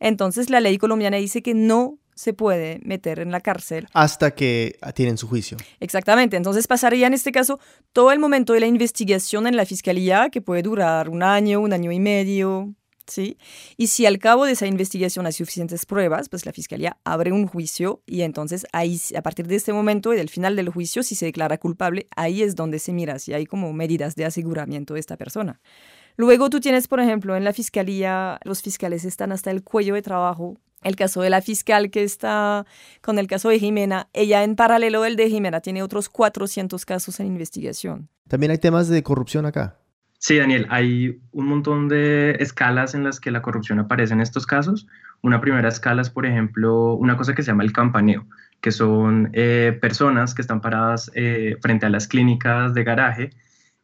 entonces 0.00 0.50
la 0.50 0.60
ley 0.60 0.78
colombiana 0.78 1.16
dice 1.16 1.42
que 1.42 1.54
no 1.54 1.98
se 2.14 2.32
puede 2.32 2.78
meter 2.82 3.20
en 3.20 3.30
la 3.30 3.40
cárcel. 3.40 3.88
Hasta 3.92 4.34
que 4.34 4.78
tienen 4.94 5.16
su 5.16 5.28
juicio. 5.28 5.56
Exactamente. 5.80 6.36
Entonces 6.36 6.66
pasaría 6.66 7.06
en 7.06 7.14
este 7.14 7.32
caso 7.32 7.58
todo 7.92 8.12
el 8.12 8.18
momento 8.18 8.52
de 8.52 8.60
la 8.60 8.66
investigación 8.66 9.46
en 9.46 9.56
la 9.56 9.66
fiscalía, 9.66 10.28
que 10.30 10.42
puede 10.42 10.62
durar 10.62 11.08
un 11.08 11.22
año, 11.22 11.60
un 11.60 11.72
año 11.72 11.90
y 11.90 12.00
medio, 12.00 12.74
¿sí? 13.06 13.38
Y 13.76 13.88
si 13.88 14.06
al 14.06 14.18
cabo 14.18 14.44
de 14.44 14.52
esa 14.52 14.66
investigación 14.66 15.26
hay 15.26 15.32
suficientes 15.32 15.86
pruebas, 15.86 16.28
pues 16.28 16.46
la 16.46 16.52
fiscalía 16.52 16.96
abre 17.04 17.32
un 17.32 17.46
juicio 17.46 18.02
y 18.06 18.22
entonces 18.22 18.66
ahí, 18.72 19.00
a 19.16 19.22
partir 19.22 19.46
de 19.46 19.56
este 19.56 19.72
momento 19.72 20.12
y 20.12 20.16
del 20.16 20.28
final 20.28 20.56
del 20.56 20.68
juicio, 20.68 21.02
si 21.02 21.14
se 21.14 21.26
declara 21.26 21.58
culpable, 21.58 22.08
ahí 22.16 22.42
es 22.42 22.56
donde 22.56 22.78
se 22.78 22.92
mira 22.92 23.18
si 23.18 23.32
hay 23.32 23.46
como 23.46 23.72
medidas 23.72 24.14
de 24.14 24.24
aseguramiento 24.24 24.94
de 24.94 25.00
esta 25.00 25.16
persona. 25.16 25.60
Luego 26.16 26.50
tú 26.50 26.60
tienes, 26.60 26.88
por 26.88 27.00
ejemplo, 27.00 27.36
en 27.36 27.44
la 27.44 27.52
fiscalía, 27.52 28.38
los 28.44 28.62
fiscales 28.62 29.04
están 29.04 29.32
hasta 29.32 29.50
el 29.50 29.62
cuello 29.62 29.94
de 29.94 30.02
trabajo 30.02 30.58
el 30.82 30.96
caso 30.96 31.22
de 31.22 31.30
la 31.30 31.40
fiscal 31.40 31.90
que 31.90 32.02
está 32.02 32.66
con 33.00 33.18
el 33.18 33.26
caso 33.26 33.48
de 33.48 33.58
Jimena, 33.58 34.08
ella 34.12 34.42
en 34.44 34.56
paralelo 34.56 35.02
del 35.02 35.16
de 35.16 35.30
Jimena 35.30 35.60
tiene 35.60 35.82
otros 35.82 36.08
400 36.08 36.84
casos 36.84 37.20
en 37.20 37.26
investigación. 37.26 38.08
También 38.28 38.50
hay 38.50 38.58
temas 38.58 38.88
de 38.88 39.02
corrupción 39.02 39.46
acá. 39.46 39.78
Sí, 40.24 40.36
Daniel, 40.36 40.68
hay 40.70 41.20
un 41.32 41.46
montón 41.46 41.88
de 41.88 42.36
escalas 42.38 42.94
en 42.94 43.02
las 43.02 43.18
que 43.18 43.32
la 43.32 43.42
corrupción 43.42 43.80
aparece 43.80 44.14
en 44.14 44.20
estos 44.20 44.46
casos. 44.46 44.86
Una 45.20 45.40
primera 45.40 45.68
escala 45.68 46.00
es, 46.00 46.10
por 46.10 46.26
ejemplo, 46.26 46.94
una 46.94 47.16
cosa 47.16 47.34
que 47.34 47.42
se 47.42 47.50
llama 47.50 47.64
el 47.64 47.72
campaneo, 47.72 48.28
que 48.60 48.70
son 48.70 49.30
eh, 49.32 49.76
personas 49.82 50.32
que 50.32 50.42
están 50.42 50.60
paradas 50.60 51.10
eh, 51.16 51.56
frente 51.60 51.86
a 51.86 51.90
las 51.90 52.06
clínicas 52.06 52.72
de 52.72 52.84
garaje, 52.84 53.30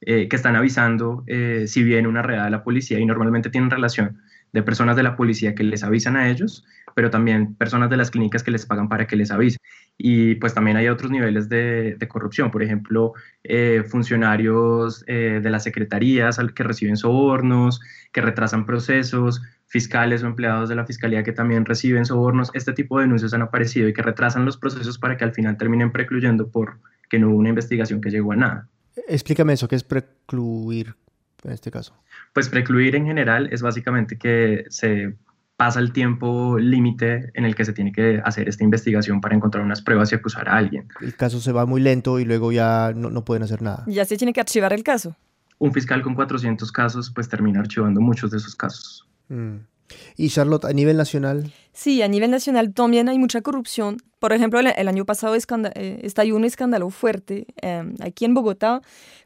eh, 0.01 0.29
que 0.29 0.37
están 0.37 0.55
avisando 0.55 1.25
si 1.67 1.83
viene 1.83 2.07
una 2.07 2.23
redada 2.23 2.45
de 2.45 2.53
la 2.53 2.63
policía 2.63 3.01
y 3.01 3.05
normalmente 3.05 3.51
tienen 3.51 3.69
relación 3.69 4.21
de 4.53 4.63
personas 4.63 4.95
de 4.95 5.03
la 5.03 5.17
policía 5.17 5.57
que 5.57 5.65
les 5.65 5.83
avisan 5.83 6.17
a 6.17 6.31
ellos, 6.31 6.65
pero 6.95 7.11
también 7.11 7.55
personas 7.55 7.91
de 7.91 7.97
las 7.97 8.11
clínicas 8.11 8.43
que 8.43 8.51
les 8.51 8.67
pagan 8.67 8.89
para 8.89 9.07
que 9.07 9.17
les 9.17 9.31
avisen. 9.31 9.61
Y 9.97 10.37
pues 10.37 10.55
también 10.55 10.77
hay 10.77 10.89
otros 10.89 11.11
niveles 11.11 11.49
de, 11.49 11.97
corrupción, 12.09 12.51
por 12.51 12.63
ejemplo, 12.63 13.15
eh, 13.43 13.85
funcionarios 13.89 15.05
eh, 15.07 15.41
de 15.43 15.51
las 15.51 15.65
secretarías 15.65 16.39
que 16.55 16.63
reciben 16.63 16.97
sobornos, 16.97 17.81
que 18.13 18.21
retrasan 18.21 18.65
procesos, 18.65 19.43
fiscales 19.67 20.23
o 20.23 20.27
empleados 20.27 20.69
de 20.69 20.75
la 20.75 20.87
fiscalía 20.87 21.23
que 21.23 21.33
también 21.33 21.65
reciben 21.65 22.05
sobornos. 22.05 22.51
Este 22.55 22.73
tipo 22.73 22.99
de 22.99 23.05
denuncias 23.05 23.35
han 23.35 23.43
aparecido 23.43 23.89
y 23.89 23.93
que 23.93 24.03
retrasan 24.03 24.45
los 24.45 24.57
procesos 24.57 24.99
para 24.99 25.17
que 25.17 25.25
al 25.25 25.33
final 25.33 25.57
terminen 25.57 25.93
precluyendo 25.93 26.49
por 26.49 26.79
que 27.11 27.19
no 27.19 27.31
hubo 27.31 27.39
una 27.39 27.49
investigación 27.51 28.01
que 28.01 28.11
llegó 28.11 28.33
a 28.33 28.37
nada. 28.37 28.69
Explícame 29.09 29.53
eso, 29.53 29.69
¿qué 29.69 29.77
es 29.77 29.85
precluir 29.85 30.95
en 31.45 31.53
este 31.53 31.71
caso? 31.71 31.95
Pues 32.33 32.49
precluir 32.49 32.97
en 32.97 33.07
general 33.07 33.49
es 33.53 33.63
básicamente 33.63 34.19
que 34.19 34.65
se 34.69 35.15
pasa 35.59 35.81
el 35.81 35.93
tiempo 35.93 36.57
límite 36.57 37.33
en 37.35 37.45
el 37.45 37.57
que 37.57 37.65
se 37.65 37.73
tiene 37.73 37.91
que 37.91 38.23
hacer 38.25 38.49
esta 38.49 38.63
investigación 38.63 39.21
para 39.21 39.35
encontrar 39.35 39.65
unas 39.65 39.83
pruebas 39.83 40.13
y 40.13 40.15
acusar 40.15 40.49
a 40.49 40.57
alguien. 40.57 40.87
El 41.01 41.17
caso 41.17 41.41
se 41.41 41.51
va 41.51 41.67
muy 41.67 41.81
lento 41.81 42.21
y 42.21 42.25
luego 42.25 42.53
ya 42.53 42.93
no, 42.95 43.25
pueden 43.25 43.43
hacer 43.43 43.61
nada. 43.61 43.83
Ya 43.89 44.05
se 44.05 44.17
tiene 44.17 44.33
que 44.33 44.39
archivar 44.39 44.73
el 44.73 44.85
caso. 44.85 45.17
Un 45.59 45.73
fiscal 45.73 46.01
con 46.03 46.15
400 46.15 46.71
casos 46.71 47.11
pues 47.13 47.29
termina 47.29 47.59
archivando 47.59 48.01
muchos 48.01 48.31
de 48.31 48.37
esos 48.37 48.55
casos. 48.55 49.09
Mm. 49.27 49.57
¿Y 50.17 50.29
Charlotte, 50.29 50.67
a 50.67 50.73
nivel 50.73 50.97
nacional? 50.97 51.53
Sí, 51.73 52.03
a 52.03 52.09
nivel 52.09 52.31
nacional 52.31 52.73
también 52.73 53.09
hay 53.09 53.19
mucha 53.19 53.41
corrupción. 53.41 53.97
Por 54.21 54.33
ejemplo, 54.33 54.61
el, 54.61 54.89
año 54.89 55.05
pasado 55.07 55.35
eh, 55.35 56.01
estalló 56.05 56.37
un 56.37 56.45
escándalo 56.45 56.89
fuerte 56.91 57.49
em, 57.57 57.95
aquí 58.01 58.27
en 58.27 58.35
Bogotá 58.35 58.81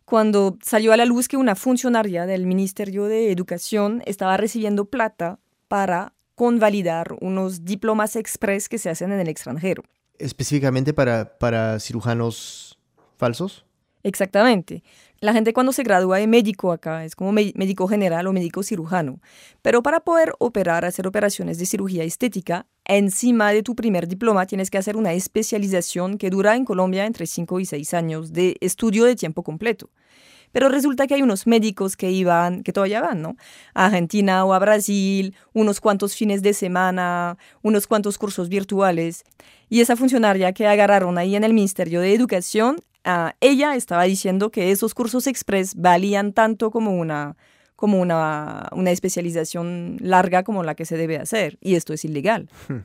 cuando 0.07 0.57
salió 0.63 0.95
a 0.95 0.97
la 0.97 1.05
luz 1.05 1.29
que 1.29 1.37
una 1.37 1.57
funcionaria 1.57 2.25
del 2.25 2.47
Ministerio 2.47 3.05
de 3.05 3.31
Educación 3.33 4.03
estaba 4.07 4.39
recibiendo 4.39 4.87
plata 4.87 5.39
para 5.69 6.15
convalidar 6.35 7.17
unos 7.21 7.65
diplomas 7.65 8.17
express 8.17 8.69
que 8.69 8.79
se 8.79 8.91
hacen 8.91 9.13
en 9.13 9.21
el 9.21 9.29
extranjero. 9.29 9.83
¿Específicamente 10.19 10.93
para, 10.93 11.39
para 11.39 11.81
cirujanos 11.81 12.79
falsos? 13.17 13.65
Exactamente. 14.03 14.83
La 15.21 15.33
gente 15.33 15.53
cuando 15.53 15.73
se 15.73 15.85
gradúa 15.85 16.19
de 16.19 16.27
médico 16.27 16.73
acá 16.73 17.05
es 17.05 17.15
como 17.15 17.31
médico 17.31 17.87
general 17.87 18.27
o 18.27 18.33
médico 18.33 18.65
cirujano. 18.65 19.21
Pero 19.63 19.81
para 19.81 20.01
poder 20.01 20.33
operar, 20.41 20.85
hacer 20.85 21.07
operaciones 21.07 21.59
de 21.59 21.67
cirugía 21.67 22.03
estética, 22.03 22.67
encima 22.85 23.53
de 23.53 23.63
tu 23.63 23.77
primer 23.77 24.09
diploma 24.09 24.47
tienes 24.47 24.69
que 24.71 24.79
hacer 24.79 24.97
una 24.97 25.13
especialización 25.13 26.19
que 26.19 26.31
dura 26.31 26.57
en 26.57 26.65
Colombia 26.65 27.07
entre 27.07 27.27
5 27.27 27.61
y 27.61 27.67
6 27.67 27.95
años 27.95 28.33
de 28.33 28.57
estudio 28.61 29.05
de 29.05 29.15
tiempo 29.15 29.45
completo. 29.45 29.91
Pero 30.53 30.69
resulta 30.69 31.07
que 31.07 31.15
hay 31.15 31.23
unos 31.23 31.47
médicos 31.47 31.97
que 31.97 32.11
iban, 32.11 32.63
que 32.63 32.73
todavía 32.73 33.01
van, 33.01 33.23
¿no? 33.23 33.37
A 33.75 33.87
Argentina 33.87 34.45
o 34.45 34.55
a 34.55 34.59
Brasil, 34.59 35.35
unos 35.53 35.81
cuantos 35.81 36.15
fines 36.15 36.43
de 36.43 36.53
semana, 36.53 37.37
unos 37.63 37.87
cuantos 37.87 38.19
cursos 38.19 38.49
virtuales. 38.49 39.25
Y 39.69 39.81
esa 39.81 39.97
funcionaria 39.97 40.53
que 40.53 40.67
agarraron 40.67 41.19
ahí 41.19 41.35
en 41.35 41.45
el 41.45 41.55
Ministerio 41.55 42.01
de 42.01 42.15
Educación, 42.15 42.77
ella 43.41 43.75
estaba 43.75 44.05
diciendo 44.05 44.51
que 44.51 44.71
esos 44.71 44.95
cursos 44.95 45.27
express 45.27 45.75
valían 45.75 46.33
tanto 46.33 46.71
como 46.71 46.93
una 46.97 47.37
como 47.75 48.01
una, 48.01 48.69
una 48.71 48.93
especialización 48.93 49.97
larga 49.99 50.45
como 50.45 50.63
la 50.63 50.77
que 50.77 50.85
se 50.85 50.97
debe 50.97 51.19
hacer. 51.19 51.59
Y 51.61 51.75
esto 51.75 51.93
es 51.93 52.05
ilegal. 52.05 52.49
Hmm. 52.69 52.85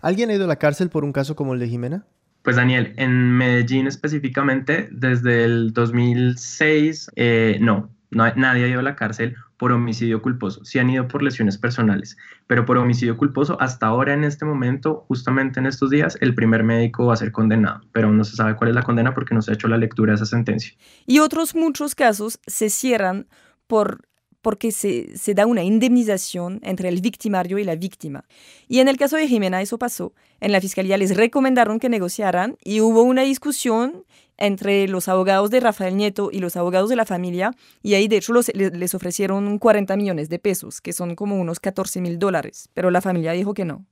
¿Alguien 0.00 0.30
ha 0.30 0.34
ido 0.34 0.44
a 0.44 0.46
la 0.46 0.60
cárcel 0.60 0.90
por 0.90 1.02
un 1.02 1.12
caso 1.12 1.34
como 1.34 1.54
el 1.54 1.58
de 1.58 1.68
Jimena? 1.68 2.06
Pues 2.44 2.56
Daniel, 2.56 2.92
en 2.98 3.30
Medellín 3.30 3.86
específicamente, 3.86 4.90
desde 4.92 5.44
el 5.44 5.72
2006, 5.72 7.10
eh, 7.16 7.56
no, 7.62 7.88
no, 8.10 8.30
nadie 8.36 8.66
ha 8.66 8.68
ido 8.68 8.80
a 8.80 8.82
la 8.82 8.96
cárcel 8.96 9.34
por 9.56 9.72
homicidio 9.72 10.20
culposo. 10.20 10.62
Sí 10.62 10.78
han 10.78 10.90
ido 10.90 11.08
por 11.08 11.22
lesiones 11.22 11.56
personales, 11.56 12.18
pero 12.46 12.66
por 12.66 12.76
homicidio 12.76 13.16
culposo, 13.16 13.56
hasta 13.62 13.86
ahora 13.86 14.12
en 14.12 14.24
este 14.24 14.44
momento, 14.44 15.06
justamente 15.08 15.58
en 15.58 15.64
estos 15.64 15.88
días, 15.88 16.18
el 16.20 16.34
primer 16.34 16.64
médico 16.64 17.06
va 17.06 17.14
a 17.14 17.16
ser 17.16 17.32
condenado, 17.32 17.80
pero 17.92 18.12
no 18.12 18.24
se 18.24 18.36
sabe 18.36 18.56
cuál 18.56 18.68
es 18.68 18.76
la 18.76 18.82
condena 18.82 19.14
porque 19.14 19.34
no 19.34 19.40
se 19.40 19.50
ha 19.50 19.54
hecho 19.54 19.68
la 19.68 19.78
lectura 19.78 20.12
de 20.12 20.16
esa 20.16 20.26
sentencia. 20.26 20.74
Y 21.06 21.20
otros 21.20 21.54
muchos 21.54 21.94
casos 21.94 22.40
se 22.46 22.68
cierran 22.68 23.26
por 23.66 24.02
porque 24.44 24.70
se, 24.72 25.34
da 25.34 25.46
una 25.46 25.64
indemnización 25.64 26.60
entre 26.62 26.90
el 26.90 27.00
victimario 27.00 27.58
y 27.58 27.64
la 27.64 27.76
víctima. 27.76 28.26
Y 28.68 28.80
en 28.80 28.88
el 28.88 28.98
caso 28.98 29.16
de 29.16 29.26
Jimena 29.26 29.62
eso 29.62 29.78
pasó. 29.78 30.12
En 30.38 30.52
la 30.52 30.60
fiscalía 30.60 30.98
les 30.98 31.16
recomendaron 31.16 31.80
que 31.80 31.88
negociaran 31.88 32.58
y 32.62 32.82
hubo 32.82 33.02
una 33.02 33.22
discusión 33.22 34.04
entre 34.36 34.86
los 34.86 35.08
abogados 35.08 35.50
de 35.50 35.60
Rafael 35.60 35.96
Nieto 35.96 36.28
y 36.30 36.40
los 36.40 36.56
abogados 36.56 36.90
de 36.90 36.96
la 36.96 37.06
familia 37.06 37.52
y 37.82 37.94
ahí 37.94 38.06
de 38.06 38.18
hecho 38.18 38.34
les 38.34 38.94
ofrecieron 38.94 39.58
40 39.58 39.96
millones 39.96 40.28
de 40.28 40.38
pesos, 40.38 40.82
que 40.82 40.92
son 40.92 41.14
como 41.14 41.40
unos 41.40 41.58
14 41.58 42.02
mil 42.02 42.18
dólares, 42.18 42.68
pero 42.74 42.90
la 42.90 43.00
familia 43.00 43.32
dijo 43.32 43.54
que 43.54 43.64
no. 43.64 43.86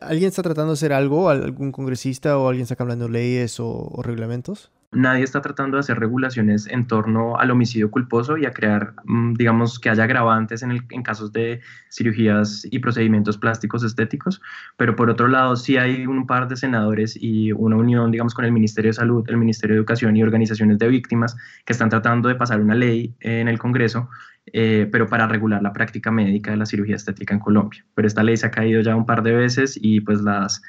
¿Alguien 0.00 0.28
está 0.28 0.42
tratando 0.42 0.72
de 0.72 0.78
hacer 0.78 0.92
algo? 0.94 1.28
¿Algún 1.28 1.72
congresista 1.72 2.38
o 2.38 2.48
alguien 2.48 2.62
está 2.62 2.74
cambiando 2.74 3.08
leyes 3.08 3.60
o 3.60 4.00
reglamentos? 4.02 4.70
Nadie 4.90 5.22
está 5.22 5.40
tratando 5.40 5.76
de 5.76 5.80
hacer 5.80 5.98
regulaciones 5.98 6.66
en 6.66 6.86
torno 6.86 7.38
al 7.38 7.50
homicidio 7.50 7.90
culposo 7.90 8.36
y 8.36 8.46
a 8.46 8.52
crear, 8.52 8.94
mm, 9.04 9.34
digamos, 9.34 9.78
que 9.78 9.90
haya 9.90 10.04
agravantes 10.04 10.62
en, 10.62 10.72
en, 10.90 11.02
casos 11.02 11.32
de 11.32 11.60
cirugías 11.90 12.66
y 12.70 12.78
procedimientos 12.78 13.36
plásticos 13.36 13.84
estéticos, 13.84 14.40
pero 14.76 14.96
por 14.96 15.10
otro 15.10 15.28
lado 15.28 15.56
sí 15.56 15.76
hay 15.76 16.06
un 16.06 16.26
par 16.26 16.48
de 16.48 16.56
senadores 16.56 17.18
y 17.20 17.52
una 17.52 17.76
unión, 17.76 18.10
digamos, 18.10 18.34
con 18.34 18.44
el 18.44 18.52
Ministerio 18.52 18.90
de 18.90 18.94
Salud, 18.94 19.24
el 19.28 19.36
Ministerio 19.36 19.74
de 19.74 19.78
Educación 19.78 20.16
y 20.16 20.22
organizaciones 20.22 20.78
de 20.78 20.88
víctimas 20.88 21.36
que 21.64 21.72
están 21.72 21.90
tratando 21.90 22.28
de 22.28 22.34
pasar 22.34 22.60
una 22.60 22.74
ley 22.74 23.14
en 23.20 23.48
el 23.48 23.58
Congreso 23.58 24.08
eh, 24.52 24.88
pero 24.90 25.06
para 25.08 25.26
regular 25.26 25.62
la 25.62 25.72
práctica 25.72 26.10
médica 26.10 26.50
de 26.50 26.56
la 26.56 26.66
cirugía 26.66 26.96
estética 26.96 27.34
en 27.34 27.40
Colombia. 27.40 27.84
Pero 27.94 28.08
esta 28.08 28.22
ley 28.22 28.36
se 28.36 28.46
ha 28.46 28.50
caído 28.50 28.80
ya 28.80 28.96
un 28.96 29.06
par 29.06 29.22
de 29.22 29.32
veces 29.32 29.78
y 29.80 30.00
pues 30.00 30.20
las 30.20 30.62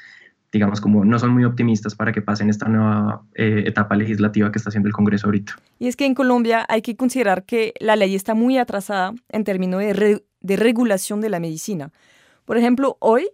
digamos, 0.52 0.80
como 0.80 1.04
no 1.04 1.18
son 1.18 1.30
muy 1.30 1.44
optimistas 1.44 1.94
para 1.94 2.12
que 2.12 2.22
pasen 2.22 2.50
esta 2.50 2.68
nueva 2.68 3.22
eh, 3.34 3.64
etapa 3.66 3.96
legislativa 3.96 4.50
que 4.50 4.58
está 4.58 4.70
haciendo 4.70 4.88
el 4.88 4.92
Congreso 4.92 5.26
ahorita. 5.26 5.56
Y 5.78 5.86
es 5.86 5.96
que 5.96 6.06
en 6.06 6.14
Colombia 6.14 6.66
hay 6.68 6.82
que 6.82 6.96
considerar 6.96 7.44
que 7.44 7.74
la 7.78 7.96
ley 7.96 8.14
está 8.14 8.34
muy 8.34 8.58
atrasada 8.58 9.14
en 9.28 9.44
términos 9.44 9.80
de, 9.80 10.24
de 10.40 10.56
regulación 10.56 11.20
de 11.20 11.30
la 11.30 11.40
medicina. 11.40 11.92
Por 12.44 12.58
ejemplo, 12.58 12.96
hoy, 13.00 13.28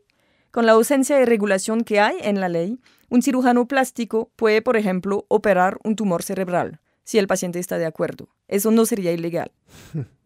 con 0.50 0.66
la 0.66 0.72
ausencia 0.72 1.16
de 1.16 1.24
regulación 1.24 1.84
que 1.84 2.00
hay 2.00 2.16
en 2.22 2.40
la 2.40 2.48
ley, 2.48 2.78
un 3.08 3.22
cirujano 3.22 3.66
plástico 3.66 4.30
puede, 4.36 4.62
por 4.62 4.76
ejemplo, 4.76 5.24
operar 5.28 5.78
un 5.84 5.96
tumor 5.96 6.22
cerebral 6.22 6.80
si 7.04 7.18
el 7.18 7.28
paciente 7.28 7.60
está 7.60 7.78
de 7.78 7.86
acuerdo. 7.86 8.28
Eso 8.48 8.70
no 8.70 8.84
sería 8.84 9.12
ilegal. 9.12 9.52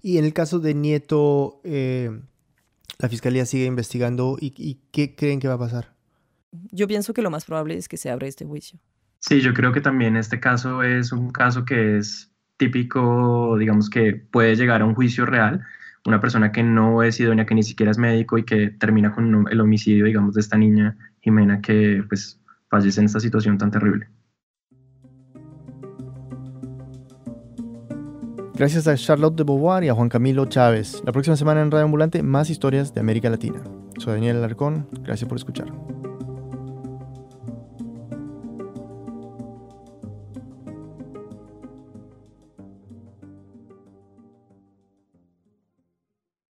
Y 0.00 0.18
en 0.18 0.24
el 0.24 0.32
caso 0.32 0.58
de 0.58 0.74
Nieto, 0.74 1.60
eh, 1.62 2.10
la 3.02 3.08
fiscalía 3.08 3.44
sigue 3.44 3.66
investigando 3.66 4.36
y, 4.40 4.78
¿qué 4.92 5.16
creen 5.16 5.40
que 5.40 5.48
va 5.48 5.54
a 5.54 5.58
pasar? 5.58 5.92
Yo 6.70 6.86
pienso 6.86 7.12
que 7.12 7.20
lo 7.20 7.30
más 7.30 7.44
probable 7.44 7.76
es 7.76 7.88
que 7.88 7.96
se 7.96 8.10
abra 8.10 8.28
este 8.28 8.44
juicio. 8.44 8.78
Sí, 9.18 9.40
yo 9.40 9.52
creo 9.54 9.72
que 9.72 9.80
también 9.80 10.16
este 10.16 10.38
caso 10.38 10.84
es 10.84 11.10
un 11.10 11.30
caso 11.30 11.64
que 11.64 11.98
es 11.98 12.30
típico, 12.58 13.56
digamos 13.58 13.90
que 13.90 14.14
puede 14.14 14.54
llegar 14.54 14.82
a 14.82 14.84
un 14.84 14.94
juicio 14.94 15.26
real, 15.26 15.64
una 16.06 16.20
persona 16.20 16.52
que 16.52 16.62
no 16.62 17.02
es 17.02 17.18
idónea, 17.18 17.44
que 17.44 17.56
ni 17.56 17.64
siquiera 17.64 17.90
es 17.90 17.98
médico 17.98 18.38
y 18.38 18.44
que 18.44 18.70
termina 18.70 19.10
con 19.10 19.48
el 19.50 19.60
homicidio, 19.60 20.04
digamos, 20.04 20.34
de 20.34 20.40
esta 20.40 20.56
niña 20.56 20.96
Jimena 21.22 21.60
que 21.60 22.04
pues 22.08 22.40
fallece 22.68 23.00
en 23.00 23.06
esta 23.06 23.18
situación 23.18 23.58
tan 23.58 23.72
terrible. 23.72 24.08
Gracias 28.62 28.86
a 28.86 28.94
Charlotte 28.94 29.34
de 29.34 29.42
Beauvoir 29.42 29.82
y 29.82 29.88
a 29.88 29.94
Juan 29.94 30.08
Camilo 30.08 30.46
Chávez. 30.46 31.02
La 31.04 31.10
próxima 31.10 31.34
semana 31.34 31.62
en 31.62 31.72
Radio 31.72 31.86
Ambulante, 31.86 32.22
más 32.22 32.48
historias 32.48 32.94
de 32.94 33.00
América 33.00 33.28
Latina. 33.28 33.60
Soy 33.98 34.12
Daniel 34.12 34.36
Alarcón. 34.36 34.86
Gracias 35.02 35.28
por 35.28 35.36
escuchar. 35.36 35.66